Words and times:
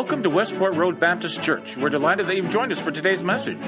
Welcome 0.00 0.22
to 0.22 0.30
Westport 0.30 0.76
Road 0.76 0.98
Baptist 0.98 1.42
Church. 1.42 1.76
We're 1.76 1.90
delighted 1.90 2.26
that 2.26 2.34
you've 2.34 2.48
joined 2.48 2.72
us 2.72 2.80
for 2.80 2.90
today's 2.90 3.22
message. 3.22 3.58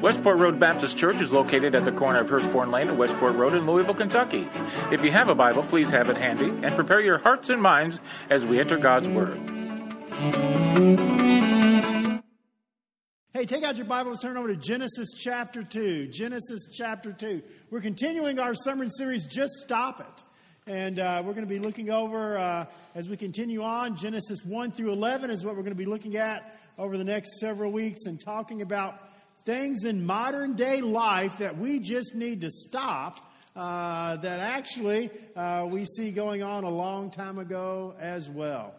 Westport 0.00 0.38
Road 0.38 0.60
Baptist 0.60 0.96
Church 0.96 1.20
is 1.20 1.32
located 1.32 1.74
at 1.74 1.84
the 1.84 1.90
corner 1.90 2.20
of 2.20 2.28
Hurstbourne 2.28 2.70
Lane 2.70 2.90
and 2.90 2.96
Westport 2.96 3.34
Road 3.34 3.54
in 3.54 3.66
Louisville, 3.66 3.94
Kentucky. 3.94 4.48
If 4.92 5.02
you 5.02 5.10
have 5.10 5.28
a 5.28 5.34
Bible, 5.34 5.64
please 5.64 5.90
have 5.90 6.08
it 6.08 6.16
handy 6.16 6.50
and 6.64 6.76
prepare 6.76 7.00
your 7.00 7.18
hearts 7.18 7.48
and 7.48 7.60
minds 7.60 7.98
as 8.30 8.46
we 8.46 8.60
enter 8.60 8.78
God's 8.78 9.08
Word. 9.08 9.36
Hey, 13.34 13.44
take 13.44 13.64
out 13.64 13.76
your 13.76 13.86
Bibles, 13.86 14.22
turn 14.22 14.36
over 14.36 14.46
to 14.46 14.56
Genesis 14.56 15.08
chapter 15.18 15.64
2. 15.64 16.06
Genesis 16.06 16.68
chapter 16.72 17.12
2. 17.12 17.42
We're 17.72 17.80
continuing 17.80 18.38
our 18.38 18.54
sermon 18.54 18.92
series, 18.92 19.26
Just 19.26 19.54
Stop 19.54 19.98
It. 19.98 20.22
And 20.66 20.98
uh, 20.98 21.22
we're 21.24 21.32
going 21.32 21.46
to 21.46 21.52
be 21.52 21.58
looking 21.58 21.90
over, 21.90 22.38
uh, 22.38 22.66
as 22.94 23.08
we 23.08 23.16
continue 23.16 23.62
on, 23.62 23.96
Genesis 23.96 24.44
1 24.44 24.72
through 24.72 24.92
11 24.92 25.30
is 25.30 25.44
what 25.44 25.56
we're 25.56 25.62
going 25.62 25.74
to 25.74 25.78
be 25.78 25.86
looking 25.86 26.16
at 26.16 26.60
over 26.78 26.98
the 26.98 27.04
next 27.04 27.40
several 27.40 27.72
weeks 27.72 28.06
and 28.06 28.20
talking 28.20 28.62
about 28.62 28.94
things 29.46 29.84
in 29.84 30.04
modern 30.04 30.54
day 30.54 30.80
life 30.80 31.38
that 31.38 31.56
we 31.56 31.80
just 31.80 32.14
need 32.14 32.42
to 32.42 32.50
stop 32.50 33.18
uh, 33.56 34.16
that 34.16 34.38
actually 34.40 35.10
uh, 35.34 35.66
we 35.68 35.84
see 35.84 36.10
going 36.10 36.42
on 36.42 36.64
a 36.64 36.70
long 36.70 37.10
time 37.10 37.38
ago 37.38 37.94
as 37.98 38.28
well. 38.28 38.74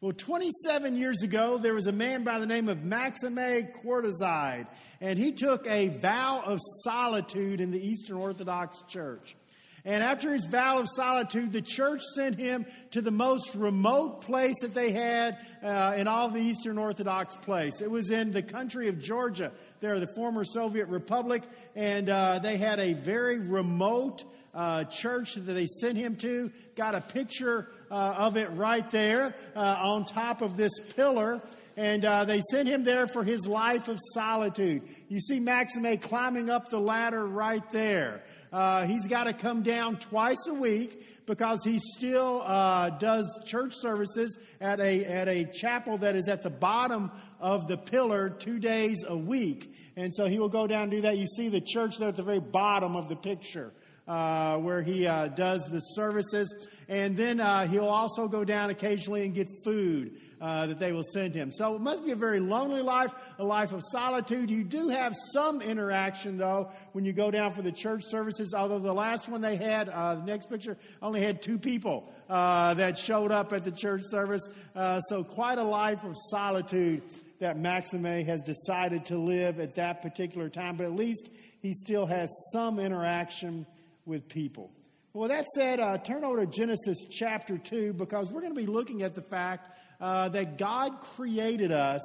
Well, 0.00 0.12
27 0.12 0.96
years 0.96 1.22
ago, 1.22 1.58
there 1.58 1.74
was 1.74 1.86
a 1.86 1.92
man 1.92 2.24
by 2.24 2.38
the 2.38 2.46
name 2.46 2.68
of 2.68 2.82
Maxime 2.84 3.36
Qavtaradze, 3.36 4.66
and 5.00 5.18
he 5.18 5.32
took 5.32 5.66
a 5.66 5.88
vow 5.88 6.42
of 6.44 6.58
solitude 6.84 7.60
in 7.60 7.70
the 7.70 7.86
Eastern 7.86 8.16
Orthodox 8.16 8.82
Church. 8.88 9.36
And 9.84 10.04
after 10.04 10.32
his 10.32 10.44
vow 10.44 10.78
of 10.78 10.88
solitude, 10.94 11.52
the 11.52 11.62
church 11.62 12.02
sent 12.14 12.38
him 12.38 12.66
to 12.90 13.00
the 13.00 13.10
most 13.10 13.54
remote 13.54 14.20
place 14.20 14.56
that 14.60 14.74
they 14.74 14.92
had 14.92 15.38
uh, 15.62 15.94
in 15.96 16.06
all 16.06 16.28
the 16.28 16.40
Eastern 16.40 16.76
Orthodox 16.76 17.34
place. 17.36 17.80
It 17.80 17.90
was 17.90 18.10
in 18.10 18.30
the 18.30 18.42
country 18.42 18.88
of 18.88 19.00
Georgia, 19.00 19.52
there, 19.80 19.98
the 19.98 20.12
former 20.14 20.44
Soviet 20.44 20.88
Republic, 20.88 21.42
and 21.74 22.08
uh, 22.08 22.38
they 22.40 22.56
had 22.58 22.78
a 22.78 22.92
very 22.92 23.38
remote 23.38 24.24
uh, 24.54 24.84
church 24.84 25.34
that 25.34 25.52
they 25.52 25.66
sent 25.66 25.96
him 25.96 26.16
to. 26.16 26.50
Got 26.74 26.94
a 26.94 27.00
picture 27.00 27.68
uh, 27.90 27.94
of 28.18 28.36
it 28.36 28.50
right 28.50 28.88
there 28.90 29.34
uh, 29.56 29.60
on 29.80 30.04
top 30.04 30.42
of 30.42 30.56
this 30.56 30.72
pillar. 30.96 31.40
And 31.76 32.04
uh, 32.04 32.24
they 32.24 32.42
sent 32.50 32.68
him 32.68 32.84
there 32.84 33.06
for 33.06 33.24
his 33.24 33.46
life 33.46 33.88
of 33.88 33.98
solitude. 34.12 34.82
You 35.08 35.20
see 35.20 35.40
Maxime 35.40 35.96
climbing 35.98 36.50
up 36.50 36.68
the 36.68 36.80
ladder 36.80 37.26
right 37.26 37.68
there. 37.70 38.22
Uh, 38.52 38.84
he's 38.86 39.06
got 39.06 39.24
to 39.24 39.32
come 39.32 39.62
down 39.62 39.96
twice 39.96 40.46
a 40.48 40.54
week 40.54 41.24
because 41.26 41.62
he 41.64 41.78
still 41.96 42.42
uh, 42.44 42.90
does 42.90 43.40
church 43.46 43.74
services 43.76 44.36
at 44.60 44.80
a, 44.80 45.04
at 45.04 45.28
a 45.28 45.44
chapel 45.44 45.98
that 45.98 46.16
is 46.16 46.28
at 46.28 46.42
the 46.42 46.50
bottom 46.50 47.10
of 47.38 47.68
the 47.68 47.76
pillar 47.76 48.28
two 48.28 48.58
days 48.58 49.04
a 49.06 49.16
week. 49.16 49.72
And 49.96 50.14
so 50.14 50.26
he 50.26 50.38
will 50.38 50.48
go 50.48 50.66
down 50.66 50.84
and 50.84 50.90
do 50.90 51.00
that. 51.02 51.18
You 51.18 51.26
see 51.26 51.48
the 51.48 51.60
church 51.60 51.98
there 51.98 52.08
at 52.08 52.16
the 52.16 52.24
very 52.24 52.40
bottom 52.40 52.96
of 52.96 53.08
the 53.08 53.16
picture. 53.16 53.72
Uh, 54.08 54.56
where 54.56 54.82
he 54.82 55.06
uh, 55.06 55.28
does 55.28 55.62
the 55.70 55.78
services. 55.78 56.52
And 56.90 57.16
then 57.16 57.38
uh, 57.38 57.68
he'll 57.68 57.86
also 57.86 58.26
go 58.26 58.44
down 58.44 58.68
occasionally 58.68 59.24
and 59.24 59.32
get 59.32 59.48
food 59.62 60.16
uh, 60.40 60.66
that 60.66 60.80
they 60.80 60.90
will 60.90 61.04
send 61.04 61.36
him. 61.36 61.52
So 61.52 61.76
it 61.76 61.80
must 61.80 62.04
be 62.04 62.10
a 62.10 62.16
very 62.16 62.40
lonely 62.40 62.82
life, 62.82 63.12
a 63.38 63.44
life 63.44 63.72
of 63.72 63.80
solitude. 63.92 64.50
You 64.50 64.64
do 64.64 64.88
have 64.88 65.14
some 65.32 65.62
interaction, 65.62 66.36
though, 66.36 66.72
when 66.90 67.04
you 67.04 67.12
go 67.12 67.30
down 67.30 67.52
for 67.52 67.62
the 67.62 67.70
church 67.70 68.02
services, 68.02 68.54
although 68.54 68.80
the 68.80 68.92
last 68.92 69.28
one 69.28 69.40
they 69.40 69.54
had, 69.54 69.88
uh, 69.88 70.16
the 70.16 70.24
next 70.24 70.50
picture, 70.50 70.76
only 71.00 71.22
had 71.22 71.42
two 71.42 71.58
people 71.58 72.12
uh, 72.28 72.74
that 72.74 72.98
showed 72.98 73.30
up 73.30 73.52
at 73.52 73.64
the 73.64 73.70
church 73.70 74.02
service. 74.06 74.48
Uh, 74.74 75.00
so 75.02 75.22
quite 75.22 75.58
a 75.58 75.62
life 75.62 76.02
of 76.02 76.16
solitude 76.30 77.02
that 77.38 77.56
Maxime 77.56 78.24
has 78.24 78.42
decided 78.42 79.04
to 79.04 79.16
live 79.16 79.60
at 79.60 79.76
that 79.76 80.02
particular 80.02 80.48
time, 80.48 80.76
but 80.76 80.86
at 80.86 80.96
least 80.96 81.30
he 81.60 81.72
still 81.72 82.06
has 82.06 82.28
some 82.52 82.80
interaction 82.80 83.64
with 84.06 84.28
people. 84.28 84.72
Well, 85.12 85.28
that 85.28 85.46
said, 85.46 85.80
uh, 85.80 85.98
turn 85.98 86.22
over 86.22 86.46
to 86.46 86.46
Genesis 86.46 87.04
chapter 87.10 87.58
2 87.58 87.94
because 87.94 88.30
we're 88.30 88.42
going 88.42 88.54
to 88.54 88.60
be 88.60 88.68
looking 88.68 89.02
at 89.02 89.16
the 89.16 89.22
fact 89.22 89.68
uh, 90.00 90.28
that 90.28 90.56
God 90.56 91.00
created 91.00 91.72
us 91.72 92.00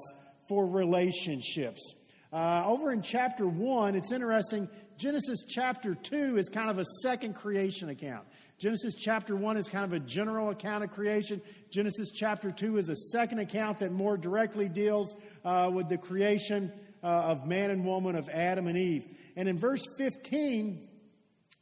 for 0.47 0.65
relationships. 0.65 1.93
Uh, 2.33 2.63
over 2.65 2.91
in 2.91 3.03
chapter 3.03 3.45
1, 3.45 3.93
it's 3.93 4.11
interesting. 4.11 4.67
Genesis 4.97 5.45
chapter 5.47 5.93
2 5.93 6.37
is 6.37 6.49
kind 6.49 6.71
of 6.71 6.79
a 6.79 6.85
second 7.03 7.35
creation 7.35 7.89
account. 7.89 8.25
Genesis 8.57 8.95
chapter 8.95 9.35
1 9.35 9.55
is 9.57 9.69
kind 9.69 9.85
of 9.85 9.93
a 9.93 9.99
general 9.99 10.49
account 10.49 10.83
of 10.83 10.89
creation. 10.89 11.43
Genesis 11.71 12.09
chapter 12.09 12.49
2 12.49 12.79
is 12.79 12.89
a 12.89 12.95
second 13.11 13.37
account 13.37 13.77
that 13.79 13.91
more 13.91 14.17
directly 14.17 14.67
deals 14.67 15.15
uh, 15.43 15.69
with 15.71 15.89
the 15.89 15.97
creation 15.99 16.73
uh, 17.03 17.05
of 17.05 17.45
man 17.45 17.69
and 17.69 17.85
woman, 17.85 18.15
of 18.15 18.29
Adam 18.29 18.65
and 18.65 18.77
Eve. 18.79 19.05
And 19.35 19.47
in 19.47 19.59
verse 19.59 19.85
15, 19.95 20.87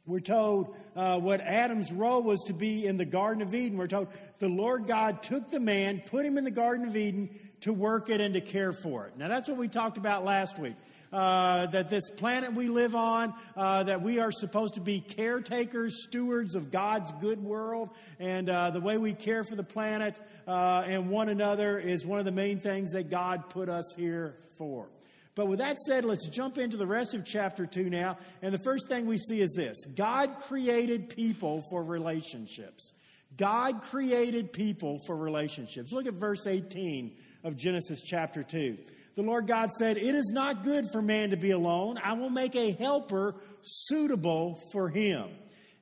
we're 0.06 0.20
told 0.20 0.76
uh, 0.94 1.18
what 1.18 1.40
Adam's 1.40 1.90
role 1.90 2.22
was 2.22 2.44
to 2.44 2.52
be 2.52 2.86
in 2.86 2.98
the 2.98 3.06
Garden 3.06 3.42
of 3.42 3.54
Eden. 3.54 3.78
We're 3.78 3.86
told 3.86 4.08
the 4.38 4.50
Lord 4.50 4.86
God 4.86 5.22
took 5.22 5.50
the 5.50 5.60
man, 5.60 6.02
put 6.04 6.26
him 6.26 6.36
in 6.36 6.44
the 6.44 6.50
Garden 6.50 6.86
of 6.86 6.94
Eden 6.94 7.30
to 7.60 7.72
work 7.72 8.10
it 8.10 8.20
and 8.20 8.34
to 8.34 8.42
care 8.42 8.72
for 8.72 9.06
it. 9.06 9.16
Now, 9.16 9.28
that's 9.28 9.48
what 9.48 9.56
we 9.56 9.68
talked 9.68 9.96
about 9.96 10.22
last 10.24 10.58
week. 10.58 10.74
Uh, 11.10 11.66
that 11.66 11.88
this 11.88 12.10
planet 12.10 12.52
we 12.54 12.68
live 12.68 12.94
on, 12.94 13.32
uh, 13.56 13.84
that 13.84 14.02
we 14.02 14.18
are 14.18 14.32
supposed 14.32 14.74
to 14.74 14.80
be 14.80 15.00
caretakers, 15.00 16.02
stewards 16.02 16.56
of 16.56 16.72
God's 16.72 17.12
good 17.20 17.42
world, 17.42 17.90
and 18.18 18.50
uh, 18.50 18.72
the 18.72 18.80
way 18.80 18.98
we 18.98 19.14
care 19.14 19.44
for 19.44 19.54
the 19.54 19.62
planet 19.62 20.18
uh, 20.48 20.82
and 20.84 21.08
one 21.08 21.28
another 21.28 21.78
is 21.78 22.04
one 22.04 22.18
of 22.18 22.24
the 22.24 22.32
main 22.32 22.58
things 22.58 22.90
that 22.90 23.10
God 23.10 23.48
put 23.48 23.68
us 23.68 23.94
here 23.96 24.34
for. 24.58 24.88
But 25.34 25.48
with 25.48 25.58
that 25.58 25.80
said, 25.80 26.04
let's 26.04 26.28
jump 26.28 26.58
into 26.58 26.76
the 26.76 26.86
rest 26.86 27.14
of 27.14 27.24
chapter 27.24 27.66
2 27.66 27.90
now. 27.90 28.18
And 28.40 28.54
the 28.54 28.62
first 28.62 28.88
thing 28.88 29.06
we 29.06 29.18
see 29.18 29.40
is 29.40 29.52
this 29.52 29.84
God 29.86 30.36
created 30.42 31.08
people 31.08 31.62
for 31.70 31.82
relationships. 31.82 32.92
God 33.36 33.82
created 33.82 34.52
people 34.52 34.98
for 35.06 35.16
relationships. 35.16 35.92
Look 35.92 36.06
at 36.06 36.14
verse 36.14 36.46
18 36.46 37.16
of 37.42 37.56
Genesis 37.56 38.02
chapter 38.02 38.44
2. 38.44 38.78
The 39.16 39.22
Lord 39.22 39.46
God 39.46 39.70
said, 39.72 39.96
It 39.96 40.14
is 40.14 40.30
not 40.32 40.64
good 40.64 40.86
for 40.92 41.02
man 41.02 41.30
to 41.30 41.36
be 41.36 41.50
alone. 41.50 41.98
I 42.02 42.12
will 42.14 42.30
make 42.30 42.54
a 42.54 42.72
helper 42.72 43.34
suitable 43.62 44.60
for 44.72 44.88
him. 44.88 45.28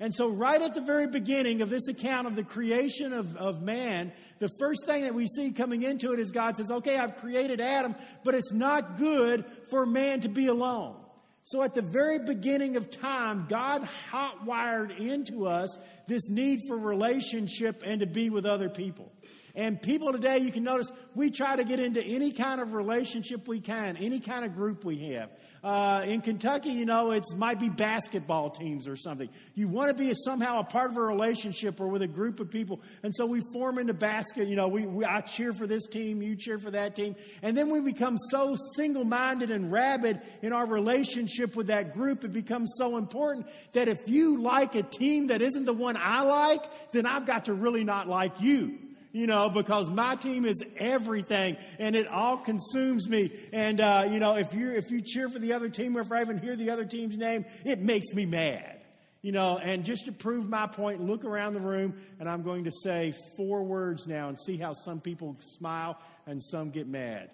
And 0.03 0.13
so, 0.13 0.29
right 0.29 0.61
at 0.61 0.75
the 0.75 0.81
very 0.81 1.07
beginning 1.07 1.63
of 1.63 1.71
this 1.71 1.87
account 1.87 2.27
of 2.27 2.35
the 2.35 2.43
creation 2.43 3.13
of, 3.13 3.37
of 3.37 3.63
man, 3.63 4.11
the 4.41 4.49
first 4.49 4.85
thing 4.85 5.05
that 5.05 5.15
we 5.15 5.29
see 5.29 5.53
coming 5.53 5.85
into 5.85 6.13
it 6.13 6.19
is 6.19 6.33
God 6.33 6.57
says, 6.57 6.73
Okay, 6.73 6.99
I've 6.99 7.19
created 7.19 7.61
Adam, 7.61 7.95
but 8.25 8.35
it's 8.35 8.53
not 8.53 8.99
good 8.99 9.45
for 9.71 9.87
man 9.87 10.21
to 10.23 10.29
be 10.29 10.49
alone. 10.49 10.97
So, 11.45 11.63
at 11.63 11.75
the 11.75 11.83
very 11.83 12.19
beginning 12.19 12.75
of 12.75 12.91
time, 12.91 13.47
God 13.49 13.85
hot 14.11 14.45
wired 14.45 14.91
into 14.91 15.47
us 15.47 15.79
this 16.09 16.29
need 16.29 16.63
for 16.67 16.77
relationship 16.77 17.85
and 17.87 18.01
to 18.01 18.07
be 18.07 18.29
with 18.29 18.45
other 18.45 18.69
people. 18.69 19.13
And 19.55 19.81
people 19.81 20.13
today, 20.13 20.39
you 20.39 20.51
can 20.51 20.65
notice, 20.65 20.91
we 21.15 21.31
try 21.31 21.57
to 21.57 21.65
get 21.65 21.79
into 21.79 22.03
any 22.03 22.33
kind 22.33 22.61
of 22.61 22.73
relationship 22.73 23.47
we 23.47 23.61
can, 23.61 23.97
any 23.99 24.19
kind 24.19 24.45
of 24.45 24.55
group 24.55 24.85
we 24.85 25.13
have. 25.13 25.31
Uh, 25.63 26.03
in 26.07 26.21
Kentucky, 26.23 26.71
you 26.71 26.87
know, 26.87 27.13
it 27.13 27.23
might 27.37 27.61
be 27.61 27.69
basketball 27.69 28.51
teams 28.51 28.89
or 28.89 28.97
something. 28.97 29.29
You 29.55 29.69
want 29.69 29.91
to 29.91 29.95
be 29.95 30.11
a, 30.11 30.15
somehow 30.15 30.61
a 30.61 30.65
part 30.65 30.91
of 30.91 30.97
a 30.97 31.03
relationship 31.03 31.81
or 31.81 31.87
with 31.87 32.03
a 32.03 32.09
group 32.09 32.41
of 32.41 32.51
people. 32.51 32.81
And 33.03 33.15
so 33.15 33.27
we 33.27 33.43
form 33.53 33.79
into 33.79 33.95
basket. 33.95 34.49
You 34.49 34.57
know, 34.57 34.69
we, 34.69 34.87
we, 34.87 35.05
I 35.05 35.21
cheer 35.21 35.53
for 35.53 35.67
this 35.67 35.87
team, 35.87 36.21
you 36.21 36.35
cheer 36.35 36.59
for 36.59 36.71
that 36.73 36.97
team. 36.97 37.15
And 37.43 37.57
then 37.57 37.71
we 37.71 37.79
become 37.81 38.17
so 38.31 38.57
single 38.75 39.05
minded 39.05 39.51
and 39.51 39.71
rabid 39.71 40.21
in 40.41 40.53
our 40.53 40.67
relationship 40.67 41.55
with 41.55 41.69
that 41.69 41.95
group, 41.95 42.25
it 42.25 42.33
becomes 42.33 42.73
so 42.77 42.97
important 42.97 43.47
that 43.73 43.87
if 43.87 44.09
you 44.09 44.41
like 44.41 44.75
a 44.75 44.83
team 44.83 45.29
that 45.29 45.43
isn't 45.43 45.65
the 45.65 45.73
one 45.73 45.97
I 45.97 46.23
like, 46.23 46.65
then 46.93 47.07
I've 47.07 47.27
got 47.27 47.45
to 47.45 47.55
really 47.55 47.85
not 47.85 48.09
like 48.09 48.41
you 48.41 48.79
you 49.13 49.27
know, 49.27 49.51
because 49.51 49.91
my 49.91 50.17
team 50.17 50.45
is 50.45 50.63
everything 50.79 51.57
and 51.79 51.95
it 51.95 52.09
all 52.09 52.39
consumes 52.39 53.09
me. 53.09 53.31
And, 53.53 53.81
uh, 53.81 54.09
you 54.11 54.19
know, 54.19 54.37
if 54.37 54.55
you 54.55 54.73
if 54.73 54.91
you 54.91 55.03
cheer 55.03 55.29
for 55.29 55.39
the 55.39 55.53
other 55.53 55.69
team 55.69 55.97
or 55.97 56.01
if 56.01 56.11
I 56.11 56.23
even 56.23 56.39
hear 56.39 56.57
the 56.57 56.71
other 56.71 56.85
team's 56.85 57.17
name, 57.17 57.45
it 57.65 57.79
makes 57.79 58.13
me 58.15 58.25
mad. 58.27 58.81
You 59.21 59.31
know, 59.31 59.59
and 59.59 59.85
just 59.85 60.07
to 60.07 60.13
prove 60.13 60.49
my 60.49 60.67
point, 60.67 61.01
look 61.01 61.25
around 61.25 61.55
the 61.55 61.61
room 61.61 61.95
and 62.19 62.29
I'm 62.29 62.43
going 62.43 62.65
to 62.65 62.73
say 62.73 63.15
four 63.37 63.63
words 63.63 64.07
now 64.07 64.29
and 64.29 64.39
see 64.39 64.57
how 64.57 64.73
some 64.73 65.01
people 65.01 65.37
smile 65.41 65.99
and 66.27 66.43
some 66.43 66.71
get 66.71 66.89
mad. 66.89 67.31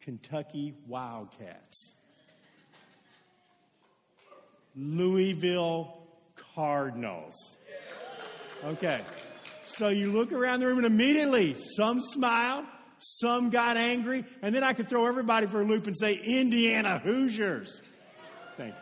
Kentucky 0.00 0.74
Wildcats. 0.86 1.94
Louisville 4.76 6.06
Cardinals. 6.54 7.58
Okay. 8.64 9.00
So 9.76 9.88
you 9.88 10.10
look 10.12 10.32
around 10.32 10.60
the 10.60 10.66
room 10.66 10.78
and 10.78 10.86
immediately 10.86 11.54
some 11.76 12.00
smiled, 12.00 12.64
some 12.98 13.50
got 13.50 13.76
angry, 13.76 14.24
and 14.42 14.54
then 14.54 14.64
I 14.64 14.72
could 14.72 14.88
throw 14.88 15.06
everybody 15.06 15.46
for 15.46 15.60
a 15.60 15.64
loop 15.64 15.86
and 15.86 15.96
say, 15.96 16.14
Indiana 16.14 16.98
Hoosiers. 16.98 17.82
Thank 18.56 18.74
you. 18.74 18.80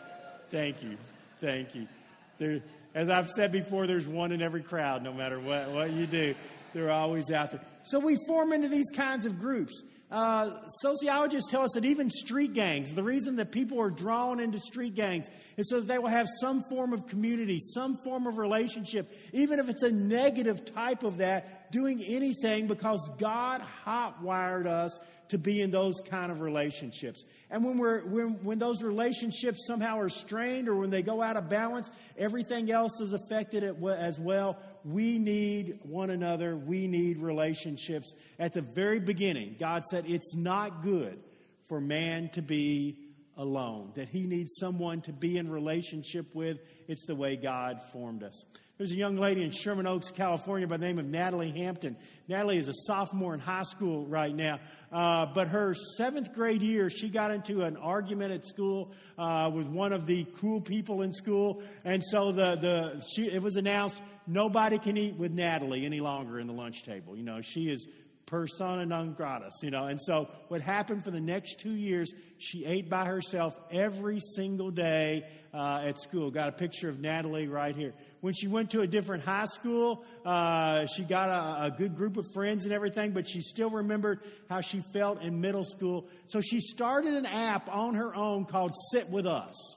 Thank 0.50 0.82
you. 0.82 0.96
Thank 1.40 1.74
you. 1.74 1.88
There, 2.38 2.60
as 2.94 3.10
I've 3.10 3.28
said 3.28 3.52
before, 3.52 3.86
there's 3.86 4.06
one 4.06 4.32
in 4.32 4.40
every 4.40 4.62
crowd, 4.62 5.02
no 5.02 5.12
matter 5.12 5.38
what, 5.40 5.70
what 5.70 5.90
you 5.90 6.06
do. 6.06 6.34
they're 6.72 6.90
always 6.90 7.30
out 7.30 7.50
there. 7.50 7.60
So 7.82 7.98
we 7.98 8.16
form 8.26 8.52
into 8.52 8.68
these 8.68 8.90
kinds 8.94 9.26
of 9.26 9.40
groups. 9.40 9.82
Uh, 10.08 10.68
sociologists 10.68 11.50
tell 11.50 11.62
us 11.62 11.72
that 11.74 11.84
even 11.84 12.08
street 12.08 12.54
gangs, 12.54 12.92
the 12.92 13.02
reason 13.02 13.36
that 13.36 13.50
people 13.50 13.80
are 13.80 13.90
drawn 13.90 14.38
into 14.38 14.58
street 14.58 14.94
gangs 14.94 15.28
is 15.56 15.68
so 15.68 15.80
that 15.80 15.88
they 15.88 15.98
will 15.98 16.06
have 16.06 16.28
some 16.40 16.62
form 16.70 16.92
of 16.92 17.08
community, 17.08 17.58
some 17.58 17.96
form 18.04 18.28
of 18.28 18.38
relationship, 18.38 19.10
even 19.32 19.58
if 19.58 19.68
it's 19.68 19.82
a 19.82 19.90
negative 19.90 20.64
type 20.64 21.02
of 21.02 21.18
that, 21.18 21.65
doing 21.70 22.02
anything 22.02 22.66
because 22.66 23.10
God 23.18 23.60
hot-wired 23.60 24.66
us 24.66 24.98
to 25.28 25.38
be 25.38 25.60
in 25.60 25.70
those 25.70 26.00
kind 26.08 26.30
of 26.30 26.40
relationships. 26.40 27.24
And 27.50 27.64
when, 27.64 27.78
we're, 27.78 28.04
when, 28.04 28.44
when 28.44 28.58
those 28.58 28.82
relationships 28.82 29.66
somehow 29.66 29.98
are 29.98 30.08
strained 30.08 30.68
or 30.68 30.76
when 30.76 30.90
they 30.90 31.02
go 31.02 31.20
out 31.20 31.36
of 31.36 31.48
balance, 31.48 31.90
everything 32.16 32.70
else 32.70 33.00
is 33.00 33.12
affected 33.12 33.64
as 33.64 34.20
well. 34.20 34.56
We 34.84 35.18
need 35.18 35.80
one 35.82 36.10
another. 36.10 36.56
We 36.56 36.86
need 36.86 37.18
relationships. 37.18 38.14
At 38.38 38.52
the 38.52 38.62
very 38.62 39.00
beginning, 39.00 39.56
God 39.58 39.84
said 39.84 40.04
it's 40.06 40.36
not 40.36 40.82
good 40.82 41.18
for 41.66 41.80
man 41.80 42.28
to 42.34 42.42
be 42.42 42.98
alone, 43.36 43.90
that 43.96 44.08
he 44.08 44.22
needs 44.26 44.54
someone 44.58 45.02
to 45.02 45.12
be 45.12 45.36
in 45.36 45.50
relationship 45.50 46.34
with. 46.34 46.58
It's 46.88 47.04
the 47.06 47.14
way 47.14 47.36
God 47.36 47.80
formed 47.92 48.22
us. 48.22 48.44
There's 48.78 48.92
a 48.92 48.96
young 48.96 49.16
lady 49.16 49.42
in 49.42 49.52
Sherman 49.52 49.86
Oaks, 49.86 50.10
California 50.10 50.66
by 50.66 50.76
the 50.76 50.84
name 50.84 50.98
of 50.98 51.06
Natalie 51.06 51.50
Hampton. 51.50 51.96
Natalie 52.28 52.58
is 52.58 52.68
a 52.68 52.74
sophomore 52.74 53.32
in 53.32 53.40
high 53.40 53.62
school 53.62 54.04
right 54.06 54.34
now. 54.34 54.58
Uh, 54.92 55.24
but 55.34 55.48
her 55.48 55.72
seventh 55.96 56.34
grade 56.34 56.60
year, 56.60 56.90
she 56.90 57.08
got 57.08 57.30
into 57.30 57.62
an 57.62 57.78
argument 57.78 58.32
at 58.32 58.46
school 58.46 58.92
uh, 59.16 59.50
with 59.50 59.66
one 59.66 59.94
of 59.94 60.04
the 60.04 60.26
cool 60.36 60.60
people 60.60 61.00
in 61.00 61.10
school. 61.10 61.62
And 61.86 62.04
so 62.04 62.32
the, 62.32 62.56
the, 62.56 63.02
she, 63.14 63.30
it 63.32 63.42
was 63.42 63.56
announced 63.56 64.02
nobody 64.26 64.78
can 64.78 64.98
eat 64.98 65.16
with 65.16 65.32
Natalie 65.32 65.86
any 65.86 66.00
longer 66.00 66.38
in 66.38 66.46
the 66.46 66.52
lunch 66.52 66.82
table. 66.82 67.16
You 67.16 67.24
know, 67.24 67.40
she 67.40 67.70
is 67.70 67.86
persona 68.26 68.84
non 68.84 69.14
grata, 69.14 69.50
you 69.62 69.70
know. 69.70 69.86
And 69.86 69.98
so 70.00 70.28
what 70.48 70.60
happened 70.60 71.02
for 71.02 71.10
the 71.10 71.20
next 71.20 71.60
two 71.60 71.74
years, 71.74 72.12
she 72.36 72.66
ate 72.66 72.90
by 72.90 73.06
herself 73.06 73.56
every 73.70 74.20
single 74.20 74.70
day 74.70 75.24
uh, 75.54 75.84
at 75.86 75.98
school. 75.98 76.30
Got 76.30 76.50
a 76.50 76.52
picture 76.52 76.88
of 76.88 77.00
Natalie 77.00 77.48
right 77.48 77.74
here. 77.74 77.94
When 78.20 78.34
she 78.34 78.48
went 78.48 78.70
to 78.70 78.80
a 78.80 78.86
different 78.86 79.24
high 79.24 79.44
school, 79.44 80.04
uh, 80.24 80.86
she 80.86 81.04
got 81.04 81.28
a, 81.28 81.66
a 81.66 81.70
good 81.70 81.96
group 81.96 82.16
of 82.16 82.26
friends 82.32 82.64
and 82.64 82.72
everything, 82.72 83.12
but 83.12 83.28
she 83.28 83.40
still 83.40 83.70
remembered 83.70 84.20
how 84.48 84.60
she 84.60 84.82
felt 84.92 85.22
in 85.22 85.40
middle 85.40 85.64
school. 85.64 86.08
So 86.26 86.40
she 86.40 86.60
started 86.60 87.14
an 87.14 87.26
app 87.26 87.68
on 87.70 87.94
her 87.94 88.14
own 88.14 88.46
called 88.46 88.72
Sit 88.90 89.10
With 89.10 89.26
Us 89.26 89.76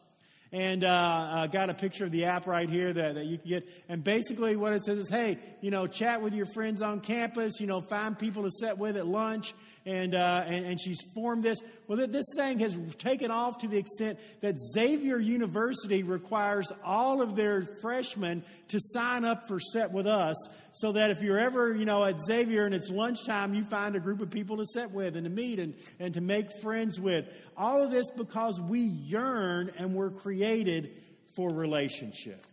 and 0.52 0.84
uh, 0.84 0.88
uh, 0.88 1.48
got 1.48 1.70
a 1.70 1.74
picture 1.74 2.06
of 2.06 2.12
the 2.12 2.26
app 2.26 2.48
right 2.48 2.70
here 2.70 2.92
that, 2.92 3.16
that 3.16 3.26
you 3.26 3.38
can 3.38 3.48
get. 3.48 3.70
And 3.88 4.04
basically, 4.04 4.56
what 4.56 4.74
it 4.74 4.84
says 4.84 4.98
is, 4.98 5.10
hey, 5.10 5.38
you 5.62 5.70
know, 5.70 5.86
chat 5.86 6.22
with 6.22 6.34
your 6.34 6.48
friends 6.48 6.82
on 6.82 7.02
campus. 7.02 7.60
You 7.60 7.68
know, 7.68 7.82
find 7.82 8.18
people 8.18 8.44
to 8.44 8.52
sit 8.52 8.78
with 8.78 8.98
at 8.98 9.06
lunch 9.06 9.54
and, 9.90 10.14
uh, 10.14 10.44
and, 10.46 10.66
and, 10.68 10.80
she's 10.80 11.02
formed 11.16 11.42
this. 11.42 11.62
Well, 11.88 12.06
this 12.08 12.28
thing 12.36 12.60
has 12.60 12.78
taken 12.98 13.32
off 13.32 13.58
to 13.60 13.68
the 13.68 13.78
extent 13.78 14.20
that 14.42 14.56
Xavier 14.60 15.18
University 15.18 16.04
requires 16.04 16.72
all 16.84 17.24
of 17.24 17.36
their 17.36 17.64
freshmen 17.82 18.44
to 18.68 18.80
sign 18.80 19.26
up 19.26 19.48
for 19.48 19.60
Sit 19.60 19.92
With 19.92 20.06
Us 20.06 20.36
so 20.74 20.92
that 20.92 21.10
if 21.10 21.24
you're 21.24 21.40
ever, 21.40 21.76
you 21.76 21.86
know, 21.86 22.04
at 22.04 22.22
Xavier 22.22 22.66
and 22.66 22.76
it's 22.76 22.92
lunchtime, 22.92 23.56
you 23.56 23.64
find 23.64 23.96
a 23.96 24.00
group 24.00 24.22
of 24.22 24.30
people 24.30 24.58
to 24.58 24.66
sit 24.66 24.92
with 24.92 25.16
and 25.16 25.24
to 25.24 25.32
meet 25.32 25.60
and, 25.60 25.74
and 26.00 26.14
to 26.14 26.22
make 26.22 26.52
friends 26.62 27.00
with. 27.00 27.26
All 27.58 27.82
of 27.82 27.90
this 27.90 28.12
because 28.12 28.62
we 28.62 28.82
yearn 28.82 29.72
and 29.78 29.96
we're 29.96 30.12
created 30.12 30.92
for 31.36 31.52
relationship. 31.52 32.46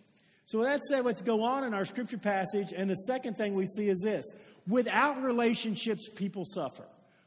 So 0.46 0.60
with 0.60 0.68
that 0.68 0.82
said, 0.84 1.04
let's 1.04 1.20
go 1.20 1.42
on 1.42 1.64
in 1.64 1.74
our 1.74 1.84
scripture 1.84 2.18
passage. 2.18 2.72
And 2.74 2.88
the 2.88 2.94
second 2.94 3.36
thing 3.36 3.54
we 3.54 3.66
see 3.66 3.88
is 3.88 4.00
this 4.00 4.24
without 4.66 5.22
relationships, 5.22 6.08
people 6.08 6.46
suffer. 6.46 6.84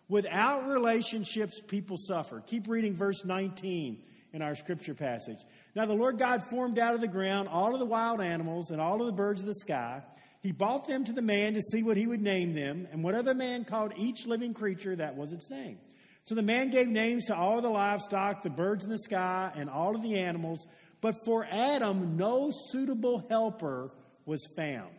Without 0.10 0.68
relationships, 0.68 1.62
people 1.66 1.96
suffer. 1.98 2.42
Keep 2.42 2.68
reading 2.68 2.96
verse 2.96 3.24
19 3.24 4.02
in 4.34 4.42
our 4.42 4.56
scripture 4.56 4.96
passage. 4.96 5.38
Now, 5.76 5.86
the 5.86 5.94
Lord 5.94 6.18
God 6.18 6.44
formed 6.50 6.80
out 6.80 6.96
of 6.96 7.02
the 7.02 7.08
ground 7.08 7.48
all 7.48 7.74
of 7.74 7.80
the 7.80 7.86
wild 7.86 8.20
animals 8.20 8.72
and 8.72 8.82
all 8.82 9.00
of 9.00 9.08
the 9.08 9.14
birds 9.14 9.42
of 9.42 9.48
the 9.48 9.54
sky. 9.54 10.02
He 10.42 10.52
brought 10.52 10.88
them 10.88 11.04
to 11.06 11.14
the 11.14 11.22
man 11.22 11.54
to 11.54 11.62
see 11.62 11.84
what 11.84 11.98
he 11.98 12.08
would 12.08 12.22
name 12.22 12.54
them, 12.54 12.88
and 12.92 13.04
whatever 13.04 13.34
man 13.34 13.66
called 13.66 13.94
each 13.98 14.26
living 14.26 14.54
creature, 14.54 14.96
that 14.96 15.16
was 15.16 15.32
its 15.32 15.50
name. 15.50 15.78
So 16.24 16.34
the 16.34 16.42
man 16.42 16.70
gave 16.70 16.88
names 16.88 17.26
to 17.28 17.36
all 17.36 17.62
the 17.62 17.70
livestock, 17.70 18.42
the 18.42 18.50
birds 18.50 18.84
in 18.84 18.90
the 18.90 19.00
sky, 19.00 19.52
and 19.56 19.70
all 19.70 19.96
of 19.96 20.02
the 20.02 20.18
animals. 20.18 20.66
But 21.02 21.16
for 21.26 21.46
Adam, 21.50 22.18
no 22.18 22.52
suitable 22.72 23.26
helper 23.30 23.92
was 24.26 24.48
found. 24.56 24.90